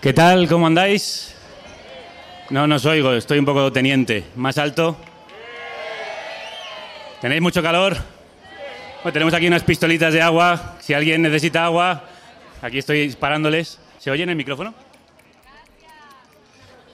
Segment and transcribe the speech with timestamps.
[0.00, 0.46] ¿Qué tal?
[0.46, 1.34] ¿Cómo andáis?
[2.50, 4.22] No, no oigo, estoy un poco teniente.
[4.36, 4.96] ¿Más alto?
[7.20, 7.96] ¿Tenéis mucho calor?
[9.12, 10.76] Tenemos aquí unas pistolitas de agua.
[10.78, 12.04] Si alguien necesita agua,
[12.62, 13.80] aquí estoy disparándoles.
[13.98, 14.70] ¿Se oye en el micrófono?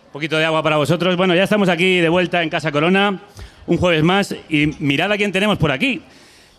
[0.07, 1.15] Un poquito de agua para vosotros.
[1.19, 3.21] Bueno, ya estamos aquí de vuelta en Casa Corona,
[3.67, 4.35] un jueves más.
[4.49, 6.01] Y mirad a quién tenemos por aquí.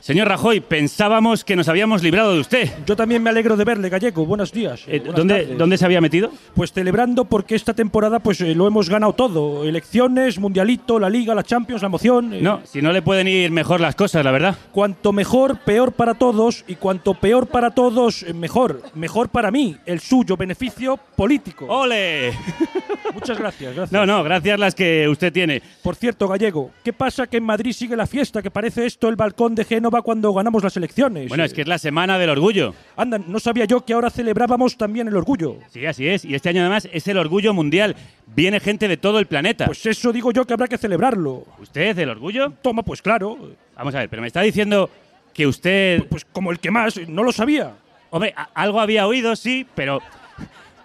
[0.05, 2.69] Señor Rajoy, pensábamos que nos habíamos librado de usted.
[2.85, 4.23] Yo también me alegro de verle, Gallego.
[4.23, 4.83] Buenos días.
[4.85, 5.55] Eh, ¿dónde.
[5.57, 6.31] ¿Dónde se había metido?
[6.53, 9.65] Pues celebrando porque esta temporada pues eh, lo hemos ganado todo.
[9.65, 12.35] Elecciones, Mundialito, la Liga, la Champions, la emoción.
[12.35, 14.55] eh, No, si no le pueden ir mejor las cosas, la verdad.
[14.71, 16.65] Cuanto mejor, peor para todos.
[16.67, 18.83] Y cuanto peor para todos, mejor.
[18.93, 21.65] Mejor para mí, el suyo, beneficio político.
[21.65, 22.31] ¡Ole!
[23.15, 23.91] Muchas gracias, gracias.
[23.91, 25.63] No, no, gracias las que usted tiene.
[25.81, 28.43] Por cierto, Gallego, ¿qué pasa que en Madrid sigue la fiesta?
[28.43, 31.29] Que parece esto el balcón de Génova cuando ganamos las elecciones.
[31.29, 32.73] Bueno, es que es la semana del orgullo.
[32.95, 35.57] Anda, no sabía yo que ahora celebrábamos también el orgullo.
[35.69, 36.25] Sí, así es.
[36.25, 37.95] Y este año además es el orgullo mundial.
[38.35, 39.65] Viene gente de todo el planeta.
[39.65, 41.45] Pues eso digo yo que habrá que celebrarlo.
[41.59, 42.51] ¿Usted, el orgullo?
[42.61, 43.37] Toma, pues claro.
[43.75, 44.89] Vamos a ver, pero me está diciendo
[45.33, 46.03] que usted...
[46.07, 47.73] Pues como el que más, no lo sabía.
[48.09, 50.01] Hombre, algo había oído, sí, pero...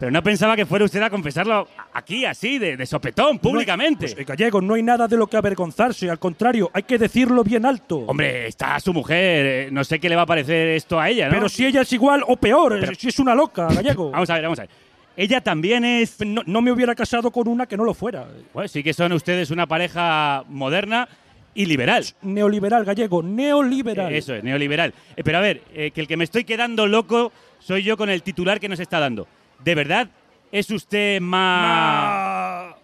[0.00, 4.06] Pero no pensaba que fuera usted a confesarlo aquí, así, de, de sopetón, públicamente.
[4.06, 6.08] Pues, eh, Gallego, no hay nada de lo que avergonzarse.
[6.08, 7.98] Al contrario, hay que decirlo bien alto.
[8.06, 9.46] Hombre, está su mujer.
[9.46, 11.34] eh, No sé qué le va a parecer esto a ella, ¿no?
[11.34, 14.10] Pero si ella es igual o peor, Pero- si es una loca, Gallego.
[14.10, 14.70] Vamos a ver, vamos a ver.
[15.18, 16.18] Ella también es...
[16.24, 18.26] no, no me hubiera casado con una que no lo fuera.
[18.54, 21.06] Bueno, sí que son ustedes una pareja moderna
[21.52, 22.06] y liberal.
[22.22, 24.14] Neoliberal, Gallego, neoliberal.
[24.14, 24.94] Eh, Eso es, neoliberal.
[25.14, 28.08] Eh, pero a ver, eh, que el que me estoy quedando loco soy yo con
[28.08, 29.26] el titular que nos está dando.
[29.64, 30.08] ¿De verdad
[30.52, 32.74] es usted más...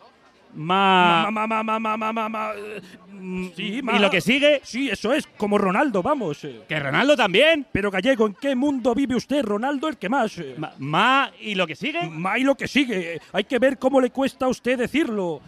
[0.55, 1.29] Más...
[1.29, 2.81] eh,
[3.13, 4.61] mm, sí, ma- ¿Y lo que sigue?
[4.65, 6.43] Sí, eso es, como Ronaldo, vamos.
[6.45, 6.63] eh.
[6.67, 7.67] ¿Que Ronaldo también?
[7.71, 9.45] Pero Gallego, ¿en qué mundo vive usted?
[9.45, 10.39] Ronaldo el que más.
[10.39, 10.55] eh.
[10.57, 12.09] Ma, ma- ¿Y lo que sigue?
[12.09, 13.21] Ma y lo que sigue.
[13.33, 15.41] Hay que ver cómo le cuesta a usted decirlo.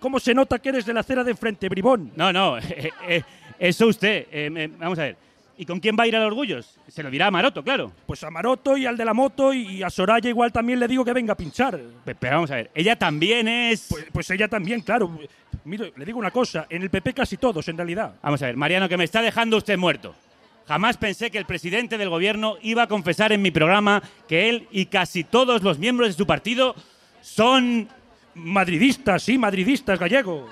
[0.00, 2.12] ¿Cómo se nota que eres de la acera de enfrente, bribón?
[2.16, 3.22] No, no, eh, eh,
[3.58, 4.26] eso usted.
[4.30, 5.16] Eh, vamos a ver.
[5.56, 6.78] ¿Y con quién va a ir al Orgullos?
[6.88, 7.92] Se lo dirá a Maroto, claro.
[8.06, 11.04] Pues a Maroto y al de la moto y a Soraya igual también le digo
[11.04, 11.78] que venga a pinchar.
[12.04, 13.86] Pe- Pero vamos a ver, ella también es...
[13.88, 15.16] Pues, pues ella también, claro.
[15.64, 18.16] Mire, le digo una cosa, en el PP casi todos, en realidad.
[18.22, 20.14] Vamos a ver, Mariano, que me está dejando usted muerto.
[20.66, 24.66] Jamás pensé que el presidente del gobierno iba a confesar en mi programa que él
[24.72, 26.74] y casi todos los miembros de su partido
[27.20, 27.88] son...
[28.36, 30.48] Madridistas, sí, madridistas, gallego.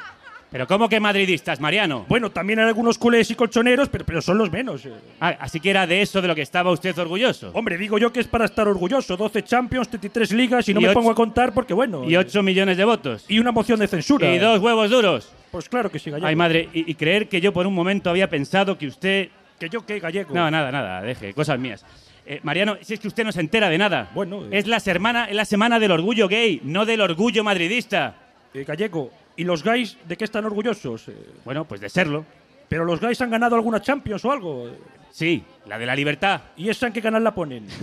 [0.52, 2.04] Pero ¿cómo que madridistas, Mariano?
[2.08, 4.84] Bueno, también hay algunos culés y colchoneros, pero, pero son los menos.
[4.84, 4.92] eh.
[5.18, 7.50] Ah, así que era de eso de lo que estaba usted orgulloso.
[7.54, 9.16] Hombre, digo yo que es para estar orgulloso.
[9.16, 12.04] 12 Champions, 33 ligas y no Y me ocho- pongo a contar porque, bueno.
[12.08, 13.24] Y eh, 8 millones de votos.
[13.28, 14.32] y una moción de censura.
[14.34, 15.32] Y dos huevos duros.
[15.50, 16.26] Pues claro que sí, gallego.
[16.28, 19.28] Ay, madre, y, y creer que yo por un momento había pensado que usted...
[19.58, 20.34] Que yo qué, gallego.
[20.34, 21.84] No, nada, nada, deje, cosas mías.
[22.26, 24.10] Eh, Mariano, si es que usted no se entera de nada.
[24.14, 24.48] Bueno, eh.
[24.52, 28.14] Es la, semana, es la semana del orgullo gay, no del orgullo madridista.
[28.54, 31.08] Eh, gallego, ¿y los gays de qué están orgullosos?
[31.08, 32.24] Eh, Bueno, pues de serlo.
[32.68, 34.70] ¿Pero los gays han ganado alguna Champions o algo?
[35.10, 36.40] Sí, la de la libertad.
[36.56, 37.66] ¿Y esa en qué canal la ponen?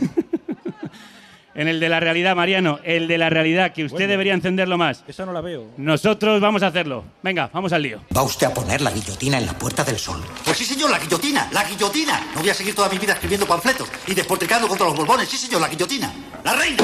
[1.55, 4.11] En el de la realidad, Mariano, el de la realidad, que usted Bueno.
[4.11, 5.03] debería encenderlo más.
[5.07, 5.65] esa no la veo.
[5.77, 7.03] Nosotros vamos a hacerlo.
[7.21, 8.01] Venga, vamos al lío.
[8.16, 10.21] ¿Va usted a poner la guillotina en la Puerta del Sol?
[10.45, 12.27] Pues sí, señor, la guillotina, la guillotina.
[12.35, 15.27] No voy a seguir toda mi vida escribiendo panfletos y despotricando contra los borbones.
[15.27, 16.13] Sí, señor, la guillotina.
[16.45, 16.83] La reina.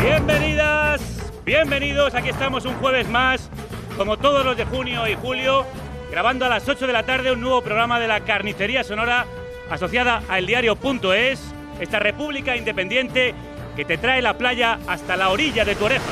[0.00, 1.00] Bienvenidas,
[1.44, 2.14] bienvenidos.
[2.14, 3.50] Aquí estamos un jueves más,
[3.96, 5.66] como todos los de junio y julio,
[6.10, 9.26] grabando a las 8 de la tarde un nuevo programa de la Carnicería Sonora
[9.68, 11.40] asociada a eldiario.es,
[11.80, 13.34] esta república independiente
[13.74, 16.04] que te trae la playa hasta la orilla de tu oreja.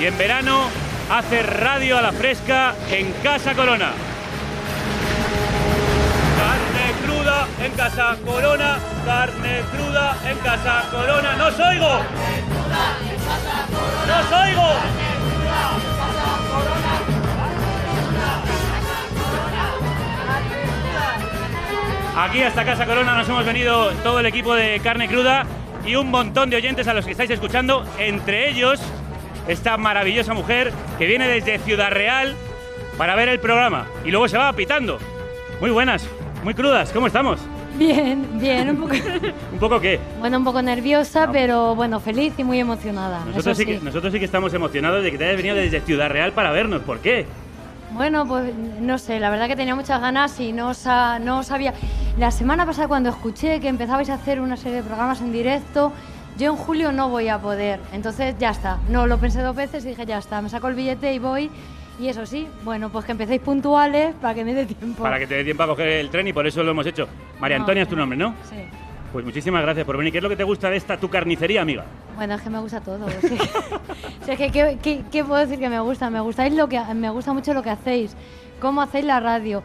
[0.00, 0.68] Y en verano
[1.08, 3.92] hace radio a la fresca en Casa Corona.
[7.62, 11.36] En Casa Corona, carne cruda en Casa Corona.
[11.36, 12.00] ¡No os oigo!
[14.06, 14.72] ¡No os oigo!
[22.18, 25.44] Aquí hasta Casa Corona nos hemos venido todo el equipo de Carne Cruda
[25.84, 28.80] y un montón de oyentes a los que estáis escuchando, entre ellos
[29.46, 32.34] esta maravillosa mujer que viene desde Ciudad Real
[32.96, 34.98] para ver el programa y luego se va pitando.
[35.60, 36.08] Muy buenas,
[36.44, 37.40] muy crudas, ¿cómo estamos?
[37.76, 38.94] Bien, bien, un poco,
[39.52, 39.98] ¿Un poco qué?
[40.20, 43.24] bueno, un poco nerviosa, pero bueno, feliz y muy emocionada.
[43.26, 46.08] Nosotros sí, que, nosotros sí que estamos emocionados de que te hayas venido desde Ciudad
[46.08, 46.82] Real para vernos.
[46.82, 47.26] ¿Por qué?
[47.92, 51.74] Bueno, pues no sé, la verdad que tenía muchas ganas y no, sa- no sabía.
[52.18, 55.92] La semana pasada cuando escuché que empezabais a hacer una serie de programas en directo,
[56.38, 57.80] yo en julio no voy a poder.
[57.92, 58.78] Entonces ya está.
[58.88, 61.50] No lo pensé dos veces y dije ya está, me saco el billete y voy.
[61.98, 65.02] Y eso sí, bueno, pues que empecéis puntuales para que me dé tiempo.
[65.02, 67.08] Para que te dé tiempo a coger el tren y por eso lo hemos hecho.
[67.40, 68.34] María No, Antonia es tu nombre, ¿no?
[68.50, 68.56] Sí.
[69.12, 70.12] Pues muchísimas gracias por venir.
[70.12, 71.84] ¿Qué es lo que te gusta de esta tu carnicería, amiga?
[72.16, 73.08] Bueno, es que me gusta todo.
[73.08, 73.34] es que-
[74.32, 76.10] es ¿qué, qué, qué puedo decir que me gusta?
[76.10, 78.14] Me gustáis lo que me gusta mucho lo que hacéis,
[78.60, 79.62] cómo hacéis la radio.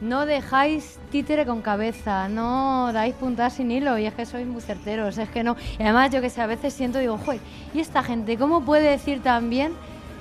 [0.00, 4.60] No dejáis títere con cabeza, no dais puntas sin hilo y es que sois muy
[4.60, 5.56] certeros, es que no.
[5.78, 7.40] Y además yo que sé, a veces siento, digo, joder,
[7.72, 9.72] ¿y esta gente cómo puede decir tan bien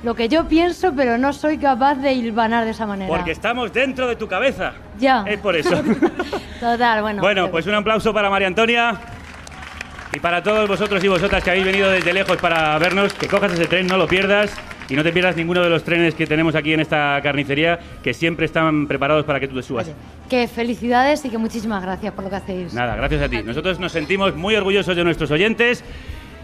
[0.03, 3.07] lo que yo pienso pero no soy capaz de hilvanar de esa manera?
[3.07, 4.73] Porque estamos dentro de tu cabeza.
[4.99, 5.23] Ya.
[5.27, 5.81] Es por eso.
[6.59, 7.21] Total, bueno.
[7.21, 8.99] bueno, pues un aplauso para María Antonia.
[10.13, 13.51] Y para todos vosotros y vosotras que habéis venido desde lejos para vernos, que cojas
[13.53, 14.53] ese tren, no lo pierdas.
[14.89, 18.13] Y no te pierdas ninguno de los trenes que tenemos aquí en esta carnicería, que
[18.13, 19.87] siempre están preparados para que tú te subas.
[19.87, 19.95] Oye,
[20.29, 22.73] que felicidades y que muchísimas gracias por lo que hacéis.
[22.73, 23.41] Nada, gracias a ti.
[23.41, 25.83] Nosotros nos sentimos muy orgullosos de nuestros oyentes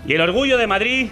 [0.07, 1.09] y el orgullo de Madrid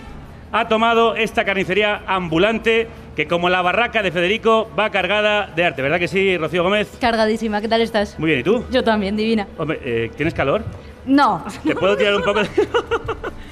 [0.51, 5.81] ha tomado esta carnicería ambulante que como la barraca de Federico va cargada de arte.
[5.81, 6.89] ¿Verdad que sí, Rocío Gómez?
[6.99, 8.17] Cargadísima, ¿qué tal estás?
[8.19, 8.63] Muy bien, ¿y tú?
[8.71, 9.47] Yo también, divina.
[9.57, 10.63] Hombre, eh, ¿tienes calor?
[11.05, 11.43] No.
[11.63, 12.49] ¿Te puedo tirar un poco de...?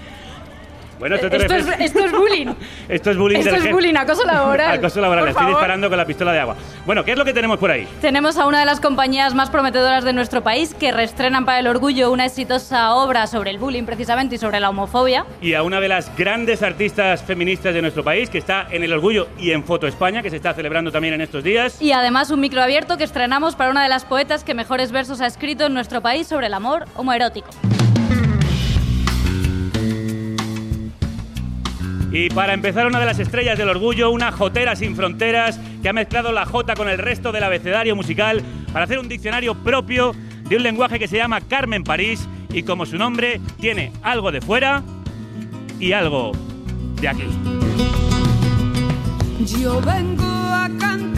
[0.99, 2.47] bueno, esto te Esto es, esto es bullying.
[2.89, 3.73] Esto es bullying esto del es jefe.
[3.73, 4.71] bullying, acoso laboral.
[4.79, 5.25] Acoso laboral.
[5.25, 6.55] Le estoy disparando con la pistola de agua.
[6.85, 7.87] Bueno, ¿qué es lo que tenemos por ahí?
[8.01, 11.67] Tenemos a una de las compañías más prometedoras de nuestro país que reestrenan para el
[11.67, 15.25] orgullo una exitosa obra sobre el bullying precisamente y sobre la homofobia.
[15.41, 18.93] y a una de las grandes artistas feministas de nuestro país, que está en el
[18.93, 21.81] Orgullo y en Foto España, que se está celebrando también en estos días.
[21.81, 25.21] Y además un micro abierto que estrenamos para una de las poetas que mejores versos
[25.21, 27.49] ha escrito en nuestro país sobre el amor homoerótico.
[32.11, 35.93] Y para empezar, una de las estrellas del Orgullo, una jotera sin fronteras, que ha
[35.93, 38.41] mezclado la jota con el resto del abecedario musical
[38.71, 40.13] para hacer un diccionario propio
[40.47, 44.41] de un lenguaje que se llama Carmen París y como su nombre tiene algo de
[44.41, 44.83] fuera
[45.79, 46.31] y algo
[47.01, 47.23] de aquí.
[49.45, 51.14] Yo vengo a cantarle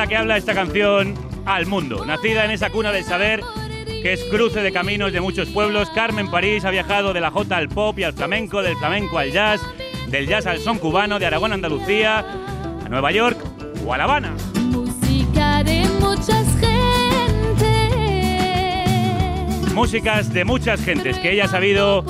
[0.00, 1.14] la que habla esta canción
[1.44, 2.06] al mundo.
[2.06, 3.42] Nacida en esa cuna del saber,
[3.84, 7.58] que es cruce de caminos de muchos pueblos, Carmen París ha viajado de la jota
[7.58, 9.60] al pop y al flamenco, del flamenco al jazz,
[10.08, 12.20] del jazz al son cubano, de Aragón a Andalucía,
[12.82, 13.38] a Nueva York
[13.84, 14.34] o a La Habana.
[14.70, 16.72] Música de muchas gentes.
[19.74, 22.06] Músicas de muchas gentes que ella ha sabido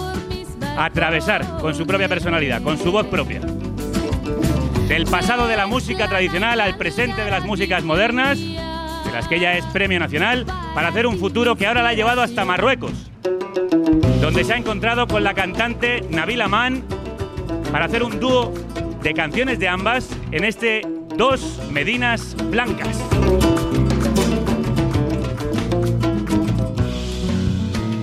[0.78, 3.40] atravesar con su propia personalidad, con su voz propia.
[4.90, 9.36] Del pasado de la música tradicional al presente de las músicas modernas, de las que
[9.36, 10.44] ella es premio nacional,
[10.74, 13.08] para hacer un futuro que ahora la ha llevado hasta Marruecos,
[14.20, 16.82] donde se ha encontrado con la cantante Nabil Aman
[17.70, 18.52] para hacer un dúo
[19.00, 20.82] de canciones de ambas en este
[21.16, 23.00] Dos Medinas Blancas.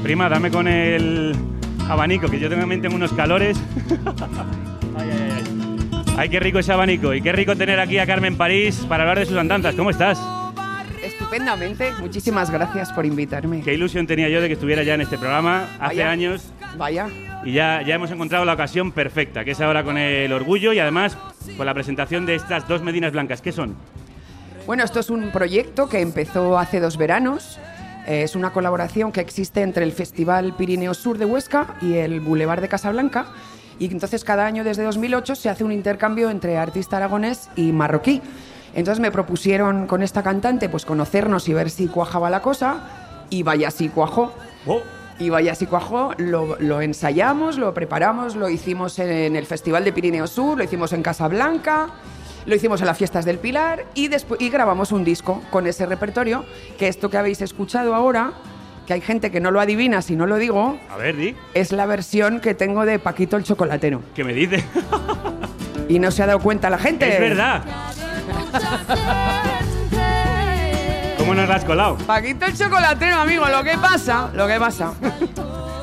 [0.03, 1.36] Prima, dame con el
[1.89, 3.58] abanico, que yo también tengo unos calores.
[6.17, 7.13] ay, qué rico ese abanico.
[7.13, 9.75] Y qué rico tener aquí a Carmen París para hablar de sus andanzas.
[9.75, 10.19] ¿Cómo estás?
[11.03, 13.62] Estupendamente, muchísimas gracias por invitarme.
[13.62, 16.09] Qué ilusión tenía yo de que estuviera ya en este programa hace Vaya.
[16.12, 16.51] años.
[16.77, 17.07] Vaya,
[17.43, 20.79] Y ya, ya hemos encontrado la ocasión perfecta, que es ahora con el orgullo y
[20.79, 21.17] además
[21.55, 23.41] con la presentación de estas dos Medinas Blancas.
[23.41, 23.75] ¿Qué son?
[24.65, 27.57] bueno, esto es un proyecto que empezó hace dos veranos.
[28.05, 32.59] Es una colaboración que existe entre el Festival Pirineo Sur de Huesca y el Boulevard
[32.62, 33.27] de Casablanca.
[33.79, 38.22] Y entonces cada año desde 2008 se hace un intercambio entre artista aragonés y marroquí.
[38.74, 43.25] Entonces me propusieron con esta cantante pues conocernos y ver si cuajaba la cosa.
[43.29, 44.34] Y vaya si cuajó.
[44.65, 44.81] Oh,
[45.19, 49.91] Y vaya si cuajó, lo, lo ensayamos, lo preparamos, lo hicimos en el Festival de
[49.91, 51.89] Pirineo Sur, lo hicimos en Casablanca,
[52.46, 56.46] lo hicimos en las fiestas del Pilar y, y grabamos un disco con ese repertorio,
[56.77, 58.34] que esto que habéis escuchado ahora
[58.88, 61.36] que hay gente que no lo adivina si no lo digo, A ver, di.
[61.53, 64.01] es la versión que tengo de Paquito el chocolatero.
[64.15, 64.63] ¿Qué me dices?
[65.89, 67.13] Y no se ha dado cuenta la gente.
[67.13, 67.63] es verdad.
[71.17, 71.98] ¿Cómo nos la has colado?
[71.98, 74.94] Paquito el chocolatero, amigo, lo que pasa, lo que pasa.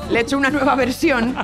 [0.09, 1.35] Le he hecho una nueva versión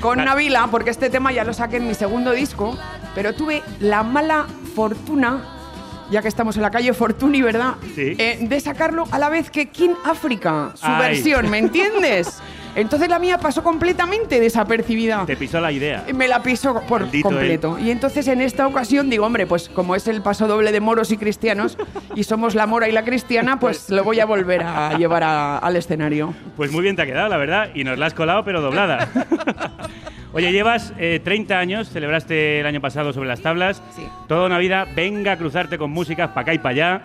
[0.00, 2.76] con Navila, porque este tema ya lo saqué en mi segundo disco,
[3.14, 5.63] pero tuve la mala fortuna,
[6.10, 7.74] ya que estamos en la calle Fortuny, ¿verdad?
[7.94, 8.14] Sí.
[8.18, 11.08] Eh, de sacarlo a la vez que King África, su Ay.
[11.10, 12.38] versión, ¿me entiendes?
[12.76, 15.24] Entonces la mía pasó completamente desapercibida.
[15.26, 16.04] Te pisó la idea.
[16.14, 17.78] Me la piso por Maldito completo.
[17.78, 21.10] Y entonces en esta ocasión digo, hombre, pues como es el paso doble de moros
[21.12, 21.78] y cristianos
[22.14, 25.58] y somos la mora y la cristiana, pues lo voy a volver a llevar a-
[25.58, 26.34] al escenario.
[26.56, 27.70] Pues muy bien te ha quedado, la verdad.
[27.74, 29.08] Y nos la has colado, pero doblada.
[30.32, 33.80] Oye, llevas eh, 30 años, celebraste el año pasado sobre las tablas.
[33.94, 34.02] Sí.
[34.26, 37.02] Toda una vida, venga a cruzarte con músicas para acá y para allá,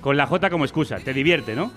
[0.00, 0.96] con la J como excusa.
[0.96, 1.70] Te divierte, ¿no?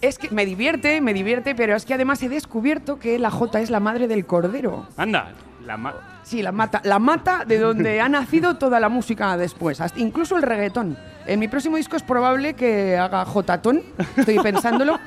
[0.00, 3.60] Es que me divierte, me divierte, pero es que además he descubierto que la J
[3.60, 4.86] es la madre del cordero.
[4.96, 5.32] Anda,
[5.64, 9.80] la ma- Sí, la mata, la mata de donde ha nacido toda la música después,
[9.80, 10.98] hasta- incluso el reggaetón.
[11.24, 13.82] En mi próximo disco es probable que haga Jotatón,
[14.16, 14.98] estoy pensándolo.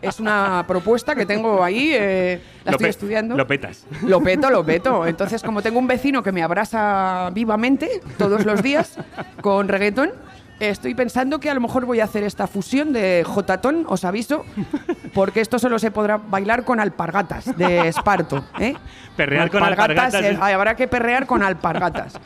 [0.00, 3.36] Es una propuesta que tengo ahí, eh, la lo estoy estudiando.
[3.36, 3.86] Lo petas.
[4.02, 5.06] Lo peto, lo peto.
[5.06, 8.96] Entonces, como tengo un vecino que me abraza vivamente todos los días
[9.42, 10.12] con reggaetón,
[10.60, 14.44] estoy pensando que a lo mejor voy a hacer esta fusión de Jotatón, os aviso,
[15.12, 18.44] porque esto solo se podrá bailar con alpargatas de esparto.
[18.58, 18.74] ¿eh?
[19.16, 22.18] Perrear con alpargatas eh, es- habrá que perrear con alpargatas.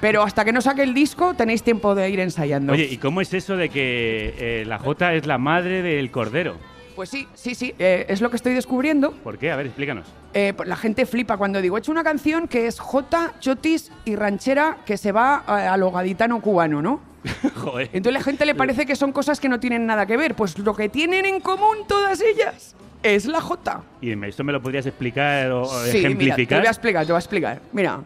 [0.00, 2.72] Pero hasta que no saque el disco tenéis tiempo de ir ensayando.
[2.74, 6.56] Oye, ¿y cómo es eso de que eh, la J es la madre del cordero?
[6.94, 9.12] Pues sí, sí, sí, eh, es lo que estoy descubriendo.
[9.12, 9.50] ¿Por qué?
[9.50, 10.06] A ver, explícanos.
[10.32, 13.90] Eh, pues la gente flipa cuando digo, he hecho una canción que es J, chotis
[14.04, 17.00] y ranchera que se va a, a lo gaditano cubano, ¿no?
[17.56, 17.88] Joder.
[17.92, 20.34] Entonces la gente le parece que son cosas que no tienen nada que ver.
[20.34, 23.82] Pues lo que tienen en común todas ellas es la J.
[24.00, 26.58] ¿Y esto me lo podrías explicar o, Sí, mira, te ejemplificar?
[26.60, 27.60] voy a explicar, te voy a explicar.
[27.72, 28.00] Mira,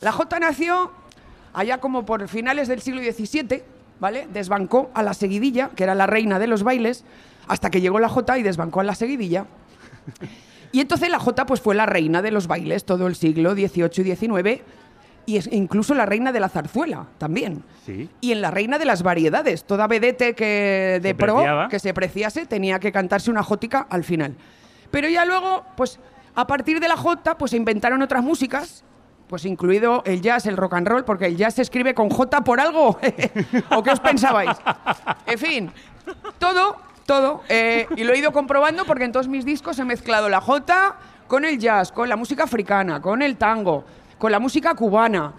[0.00, 0.92] la J nació
[1.52, 3.62] allá como por finales del siglo XVII,
[4.00, 4.26] ¿vale?
[4.32, 7.04] Desbancó a la seguidilla, que era la reina de los bailes,
[7.48, 9.46] hasta que llegó la J y desbancó a la seguidilla.
[10.72, 14.10] Y entonces la J pues fue la reina de los bailes todo el siglo XVIII
[14.10, 14.62] y XIX
[15.26, 17.62] y es incluso la reina de la zarzuela también.
[17.86, 18.10] Sí.
[18.20, 21.68] Y en la reina de las variedades, toda vedete que de Se pro preciaba.
[21.68, 24.34] que se preciase tenía que cantarse una jótica al final.
[24.90, 25.98] Pero ya luego, pues
[26.34, 28.84] a partir de la jota, pues se inventaron otras músicas,
[29.28, 32.42] pues incluido el jazz, el rock and roll, porque el jazz se escribe con J
[32.42, 32.98] por algo.
[33.70, 34.56] ¿O qué os pensabais?
[35.26, 35.70] En fin,
[36.38, 37.42] todo, todo.
[37.48, 40.96] eh, y lo he ido comprobando porque en todos mis discos he mezclado la J
[41.26, 43.84] con el jazz, con la música africana, con el tango,
[44.18, 45.34] con la música cubana.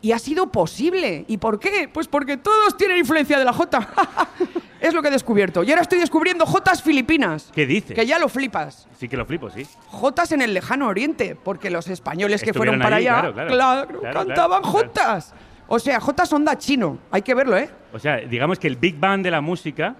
[0.00, 1.24] Y ha sido posible.
[1.26, 1.90] ¿Y por qué?
[1.92, 3.88] Pues porque todos tienen influencia de la J.
[4.80, 5.64] es lo que he descubierto.
[5.64, 7.50] Y ahora estoy descubriendo Jotas filipinas.
[7.52, 7.96] ¿Qué dices?
[7.96, 8.86] Que ya lo flipas.
[8.96, 9.66] Sí que lo flipo, sí.
[9.88, 14.00] Jotas en el lejano oriente, porque los españoles que fueron para allí, allá, claro, claro.
[14.00, 14.62] claro, cantaban.
[14.62, 15.34] Jotas.
[15.66, 16.98] O sea, Jotas onda chino.
[17.10, 17.68] Hay que verlo, ¿eh?
[17.92, 19.96] O sea, digamos que el Big Bang de la música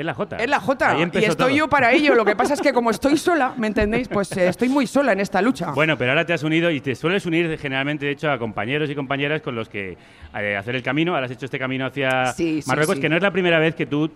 [0.00, 0.36] es la J.
[0.38, 0.96] Es la J.
[0.98, 1.48] Y estoy todo.
[1.50, 2.14] yo para ello.
[2.14, 4.08] Lo que pasa es que como estoy sola, ¿me entendéis?
[4.08, 5.70] Pues eh, estoy muy sola en esta lucha.
[5.72, 8.88] Bueno, pero ahora te has unido y te sueles unir generalmente, de hecho, a compañeros
[8.90, 9.96] y compañeras con los que
[10.38, 11.14] eh, hacer el camino.
[11.14, 13.00] Ahora has hecho este camino hacia Sí, sí, Marruecos, sí.
[13.00, 14.10] que no es la primera vez que tú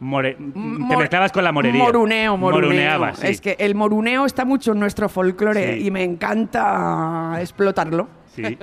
[0.00, 1.82] more- te mezclabas con la morería.
[1.82, 2.62] Moruneo, moruneo.
[2.68, 3.26] Moruneabas, sí.
[3.28, 5.86] Es que el moruneo está mucho en nuestro folclore Sí.
[5.86, 8.08] y me encanta explotarlo.
[8.34, 8.58] Sí.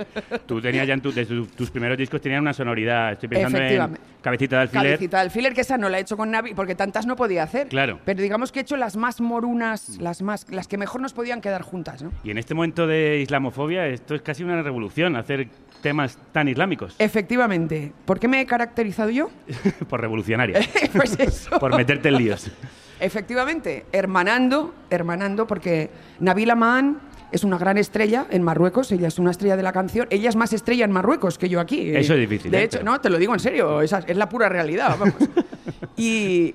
[0.46, 3.12] Tú tenías ya en tu- desde tu- tus primeros discos tenían una sonoridad.
[3.12, 3.98] Estoy pensando en.
[4.20, 4.84] Cabecita de Alfiler.
[4.84, 7.42] Cabecita de alfiler, que esa no la he hecho con Navi, porque tantas no podía
[7.44, 7.68] hacer.
[7.68, 7.98] Claro.
[8.04, 11.40] Pero digamos que he hecho las más morunas, las más, las que mejor nos podían
[11.40, 12.10] quedar juntas, ¿no?
[12.24, 15.48] Y en este momento de islamofobia, esto es casi una revolución, hacer
[15.82, 16.96] temas tan islámicos.
[16.98, 17.92] Efectivamente.
[18.04, 19.30] ¿Por qué me he caracterizado yo?
[19.88, 20.60] Por revolucionaria.
[20.92, 21.58] pues eso.
[21.58, 22.50] por meterte en líos.
[22.98, 26.98] Efectivamente, hermanando, hermanando, porque Nabila Maan
[27.32, 30.36] es una gran estrella en Marruecos, ella es una estrella de la canción, ella es
[30.36, 31.90] más estrella en Marruecos que yo aquí.
[31.94, 32.64] Eso es difícil, De ¿eh?
[32.64, 35.14] hecho, Pero- no, te lo digo en serio, esa es la pura realidad, vamos.
[35.96, 36.54] y,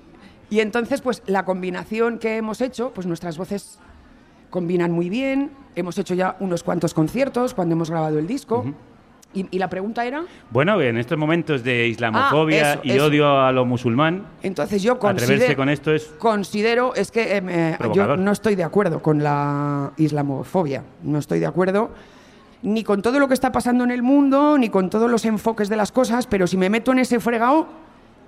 [0.50, 3.78] y entonces, pues la combinación que hemos hecho, pues nuestras voces
[4.50, 8.64] combinan muy bien, hemos hecho ya unos cuantos conciertos cuando hemos grabado el disco.
[9.34, 13.06] Y, y la pregunta era, Bueno, en estos momentos de islamofobia Ah, eso, y eso.
[13.06, 15.56] odio a lo musulmán, entonces yo atreverse considero...
[15.56, 16.04] con esto es...
[16.18, 21.38] Considero, es que em, eh, yo no estoy de acuerdo con la islamofobia, no estoy
[21.40, 21.90] de acuerdo
[22.62, 25.68] ni con todo lo que está pasando en el mundo, ni con todos los enfoques
[25.68, 27.68] de las cosas, pero si me meto en ese fregado,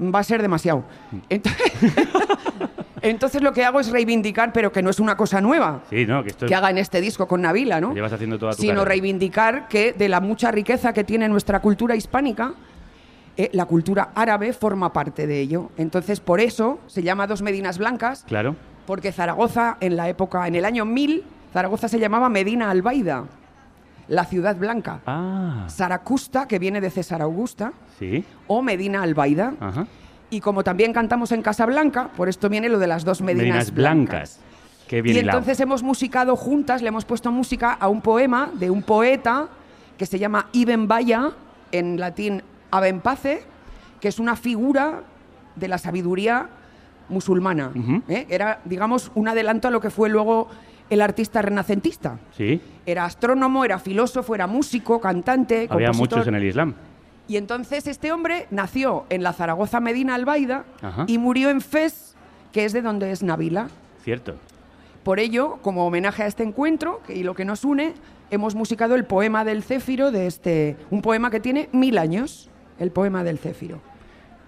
[0.00, 0.84] va a ser demasiado.
[1.28, 1.72] Entonces,
[3.02, 6.22] entonces lo que hago es reivindicar, pero que no es una cosa nueva, Sí, ¿no?
[6.22, 7.94] Que esto que haga en este disco con Nabila, ¿no?
[7.94, 8.88] Llevas haciendo toda tu Sino carrera.
[8.90, 12.52] reivindicar que de la mucha riqueza que tiene nuestra cultura hispánica,
[13.36, 15.70] eh, la cultura árabe forma parte de ello.
[15.76, 18.56] Entonces, por eso se llama Dos Medinas Blancas, Claro.
[18.86, 23.24] porque Zaragoza, en la época, en el año 1000, Zaragoza se llamaba Medina Albaida,
[24.08, 25.00] la ciudad blanca.
[25.06, 28.24] Ah, Saracusta, que viene de César Augusta, sí.
[28.46, 29.52] o Medina Albaida.
[29.60, 29.86] Ajá.
[30.30, 33.74] Y como también cantamos en Casablanca, por esto viene lo de las dos Medinas, Medinas
[33.74, 34.40] blancas.
[34.86, 35.38] Qué bien y hilado.
[35.38, 39.48] entonces hemos musicado juntas, le hemos puesto música a un poema de un poeta
[39.96, 41.30] que se llama Ibn Baya,
[41.72, 43.42] en latín Aben Pace,
[44.00, 45.02] que es una figura
[45.56, 46.48] de la sabiduría
[47.08, 47.72] musulmana.
[48.08, 48.26] ¿eh?
[48.28, 50.48] Era, digamos, un adelanto a lo que fue luego
[50.90, 52.18] el artista renacentista.
[52.36, 56.18] Sí, Era astrónomo, era filósofo, era músico, cantante, había compositor.
[56.18, 56.74] muchos en el Islam.
[57.28, 61.04] Y entonces este hombre nació en la Zaragoza Medina Albaida Ajá.
[61.06, 62.16] y murió en Fez,
[62.52, 63.68] que es de donde es Nabila.
[64.02, 64.36] Cierto.
[65.04, 67.92] Por ello, como homenaje a este encuentro y lo que nos une,
[68.30, 72.90] hemos musicado el poema del Céfiro de este, un poema que tiene mil años, el
[72.90, 73.80] poema del Céfiro.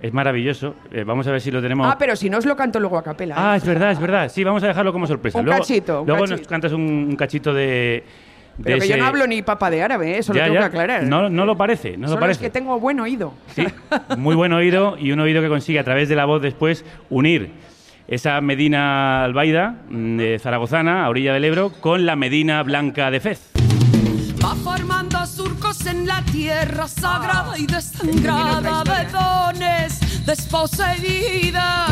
[0.00, 0.74] Es maravilloso.
[0.90, 1.86] Eh, vamos a ver si lo tenemos.
[1.86, 3.34] Ah, pero si no os lo canto luego a capela.
[3.34, 3.38] ¿eh?
[3.38, 4.30] Ah, es verdad, es verdad.
[4.30, 5.38] Sí, vamos a dejarlo como sorpresa.
[5.38, 6.38] Un luego cachito, un luego cachito.
[6.38, 8.02] nos cantas un, un cachito de.
[8.62, 10.18] Pero que yo no hablo ni papa de árabe, ¿eh?
[10.18, 10.60] eso Ya, lo tengo ya.
[10.60, 11.02] que aclarar.
[11.04, 12.40] No, no lo parece, no lo Solo es parece.
[12.40, 13.34] que tengo buen oído.
[13.54, 13.64] Sí,
[14.18, 17.50] muy buen oído y un oído que consigue a través de la voz después unir
[18.08, 23.20] esa Medina Albaida mm, de Zaragozana, a orilla del Ebro, con la Medina Blanca de
[23.20, 23.50] Fez.
[24.44, 31.86] Va formando surcos en la tierra sagrada y desangrada de dones desposeída.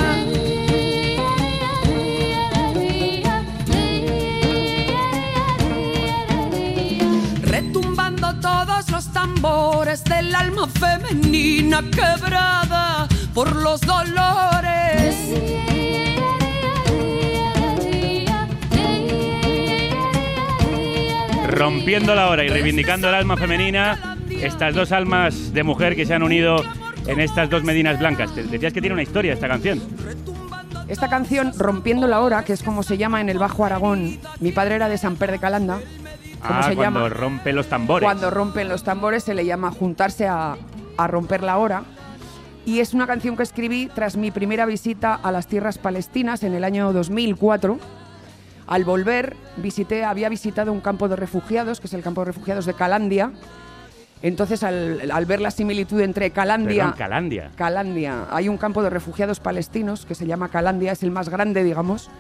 [7.61, 15.17] Retumbando todos los tambores del alma femenina quebrada por los dolores.
[21.49, 26.15] Rompiendo la hora y reivindicando el alma femenina, estas dos almas de mujer que se
[26.15, 26.63] han unido
[27.07, 28.35] en estas dos Medinas Blancas.
[28.35, 29.81] Te- Decías que tiene una historia esta canción.
[30.89, 34.53] Esta canción, Rompiendo la Hora, que es como se llama en el Bajo Aragón, mi
[34.53, 35.81] padre era de San Per de Calanda.
[36.41, 37.09] ¿Cómo Ah, se cuando llama?
[37.09, 38.07] rompe los tambores.
[38.07, 40.57] Cuando rompen los tambores se le llama juntarse a,
[40.97, 41.83] a romper la hora.
[42.65, 46.55] Y es una canción que escribí tras mi primera visita a las tierras palestinas en
[46.55, 47.79] el año 2004.
[48.67, 52.67] Al volver, visité, había visitado un campo de refugiados, que es el campo de refugiados
[52.67, 53.33] de Calandia.
[54.21, 56.85] Entonces, al, al ver la similitud entre Calandia...
[56.85, 57.51] Perdón, Calandia.
[57.57, 58.27] Calandia.
[58.31, 62.11] Hay un campo de refugiados palestinos que se llama Calandia, es el más grande, digamos.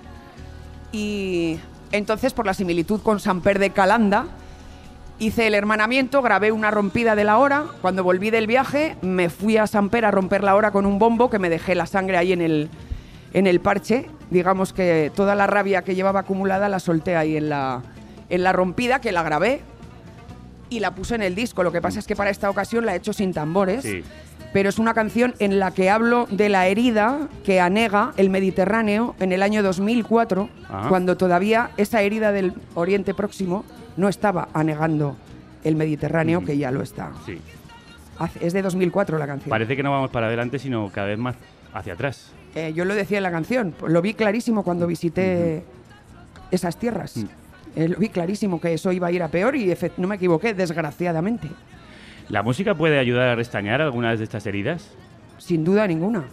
[0.92, 1.59] Y
[1.92, 4.27] entonces, por la similitud con Samper de Calanda,
[5.18, 7.64] hice el hermanamiento, grabé una rompida de la hora.
[7.81, 11.31] Cuando volví del viaje, me fui a Samper a romper la hora con un bombo
[11.31, 12.68] que me dejé la sangre ahí en el,
[13.33, 14.07] en el parche.
[14.31, 17.83] Digamos que toda la rabia que llevaba acumulada la solté ahí en la,
[18.29, 19.62] en la rompida, que la grabé
[20.70, 21.62] y la puse en el disco.
[21.62, 23.83] Lo que pasa es que para esta ocasión la he hecho sin tambores.
[23.83, 24.05] Sí.
[24.52, 29.14] Pero es una canción en la que hablo de la herida que anega el Mediterráneo
[29.20, 30.88] en el año 2004, Ajá.
[30.88, 33.64] cuando todavía esa herida del Oriente Próximo
[33.96, 35.16] no estaba anegando
[35.64, 37.12] el Mediterráneo, que ya lo está.
[37.26, 37.38] Sí.
[38.40, 39.50] Es de 2004 la canción.
[39.50, 41.37] Parece que no vamos para adelante, sino cada vez más
[41.72, 42.32] hacia atrás.
[42.54, 45.62] Eh, yo lo decía en la canción, lo vi clarísimo cuando visité
[46.50, 47.16] esas tierras.
[47.16, 47.26] Mm.
[47.76, 50.54] Eh, lo vi clarísimo que eso iba a ir a peor y no me equivoqué,
[50.54, 51.48] desgraciadamente.
[52.29, 54.91] ¿La música puede ayudar a restañar algunas de estas heridas?
[55.38, 56.25] Sin duda ninguna.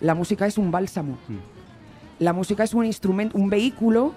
[0.00, 1.18] La música es un bálsamo.
[2.18, 4.14] La música es un instrumento, un vehículo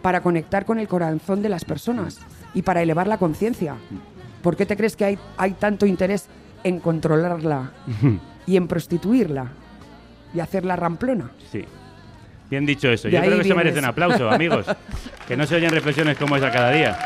[0.00, 2.20] para conectar con el corazón de las personas
[2.54, 3.74] y para elevar la conciencia.
[4.42, 6.28] ¿Por qué te crees que hay, hay tanto interés
[6.64, 7.72] en controlarla
[8.46, 9.48] y en prostituirla
[10.34, 11.30] y hacerla ramplona?
[11.50, 11.64] Sí.
[12.50, 13.08] Bien dicho eso.
[13.08, 13.56] De Yo creo que vienes.
[13.56, 14.66] merece un aplauso, amigos.
[15.26, 16.98] que no se oyen reflexiones como esa cada día.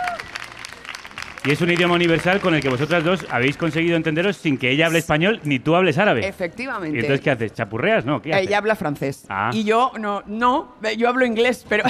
[1.47, 4.69] Y es un idioma universal con el que vosotras dos habéis conseguido entenderos sin que
[4.69, 6.23] ella hable español ni tú hables árabe.
[6.23, 6.99] ¿Y Efectivamente.
[6.99, 7.55] entonces qué haces?
[7.55, 8.05] ¿Chapurreas?
[8.05, 8.49] No, ¿qué haces?
[8.49, 9.27] Ella habla francés.
[9.29, 9.51] Ah.
[9.53, 11.85] Y yo no, no, yo hablo inglés, pero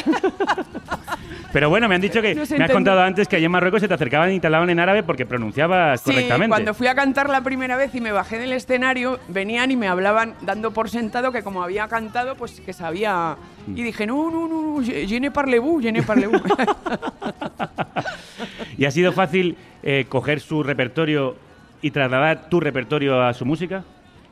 [1.52, 3.88] Pero bueno, me han dicho que me has contado antes que allí en Marruecos se
[3.88, 6.48] te acercaban y te hablaban en árabe porque pronunciabas Sí, correctamente.
[6.48, 9.88] cuando fui a cantar la primera vez y me bajé del escenario, venían y me
[9.88, 13.36] hablaban dando por sentado que como había cantado, pues que sabía.
[13.74, 16.42] Y dije, no, no, no, no, je, je ne parlez-vous, je ne parlez-vous.
[18.78, 21.36] ¿Y ha sido fácil eh, coger su repertorio
[21.82, 23.84] y trasladar tu repertorio a su música?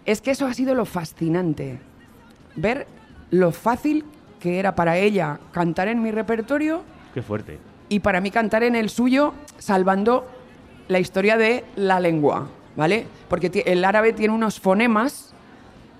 [0.07, 1.79] es que eso ha sido lo fascinante.
[2.57, 2.87] Ver
[3.31, 4.05] lo fácil
[4.45, 6.83] que era para ella cantar en mi repertorio
[7.15, 7.59] Qué fuerte.
[7.89, 10.27] y para mí cantar en el suyo, salvando
[10.87, 13.07] la historia de la lengua, ¿vale?
[13.31, 15.33] Porque el árabe tiene unos fonemas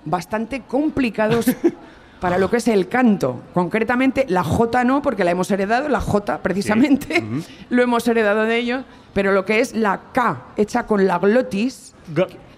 [0.05, 1.47] bastante complicados
[2.21, 3.41] para lo que es el canto.
[3.51, 7.23] Concretamente, la J no, porque la hemos heredado, la J precisamente,
[7.71, 11.95] lo hemos heredado de ellos, pero lo que es la K, hecha con la glotis,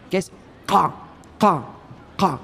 [0.09, 0.33] que es
[0.65, 0.93] K,
[1.39, 1.63] K,
[2.17, 2.39] K.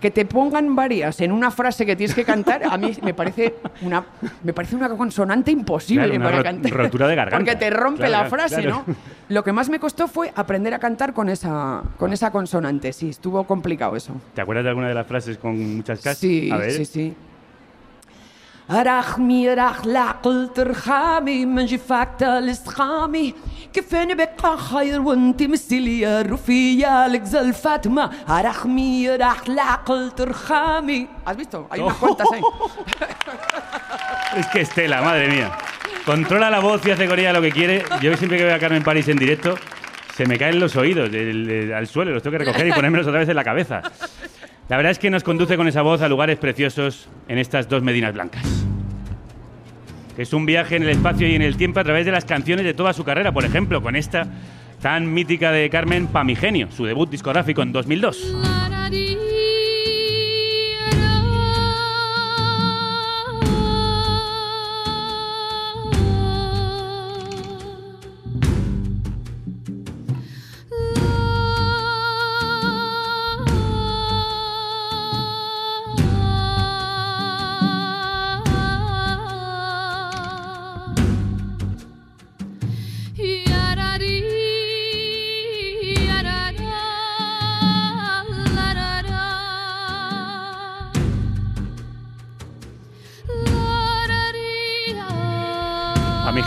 [0.00, 3.56] que te pongan varias en una frase que tienes que cantar, a mí me parece
[3.82, 4.04] una,
[4.44, 6.72] me parece una consonante imposible Claro, una para cantar.
[6.72, 7.44] rotura de garganta.
[7.44, 8.84] Porque te rompe Claro, la frase, claro.
[8.86, 8.94] ¿no?
[9.28, 12.92] Lo que más me costó fue aprender a cantar con esa, con esa consonante.
[12.92, 14.14] Sí, estuvo complicado eso.
[14.34, 16.16] ¿Te acuerdas de alguna de las frases con muchas cas?
[16.16, 16.70] Sí, A ver.
[16.72, 17.14] sí, sí.
[18.71, 23.33] رحمي راح لعقل ترحامي من جفاك الاستخامي
[23.73, 31.07] كيف انا بقى خير وانت مثلي يا رفيا لك زل فاطمة رحمي راح لعقل ترحامي
[31.25, 31.67] ¿Has visto?
[31.71, 32.41] Hay unas cuantas ahí.
[34.37, 35.51] Es que Estela, madre mía.
[36.05, 37.83] Controla la voz y hace con ella lo que quiere.
[38.01, 39.55] Yo siempre que veo a Carmen París en directo,
[40.15, 43.07] se me caen los oídos del- del- al suelo, los tengo que recoger y ponérmelos
[43.07, 43.81] otra vez en la cabeza.
[44.68, 47.82] La verdad es que nos conduce con esa voz a lugares preciosos en estas dos
[47.82, 48.44] Medinas Blancas.
[50.18, 52.66] Es un viaje en el espacio y en el tiempo a través de las canciones
[52.66, 53.32] de toda su carrera.
[53.32, 54.26] Por ejemplo, con esta
[54.82, 58.34] tan mítica de Carmen Pamigenio, su debut discográfico en 2002.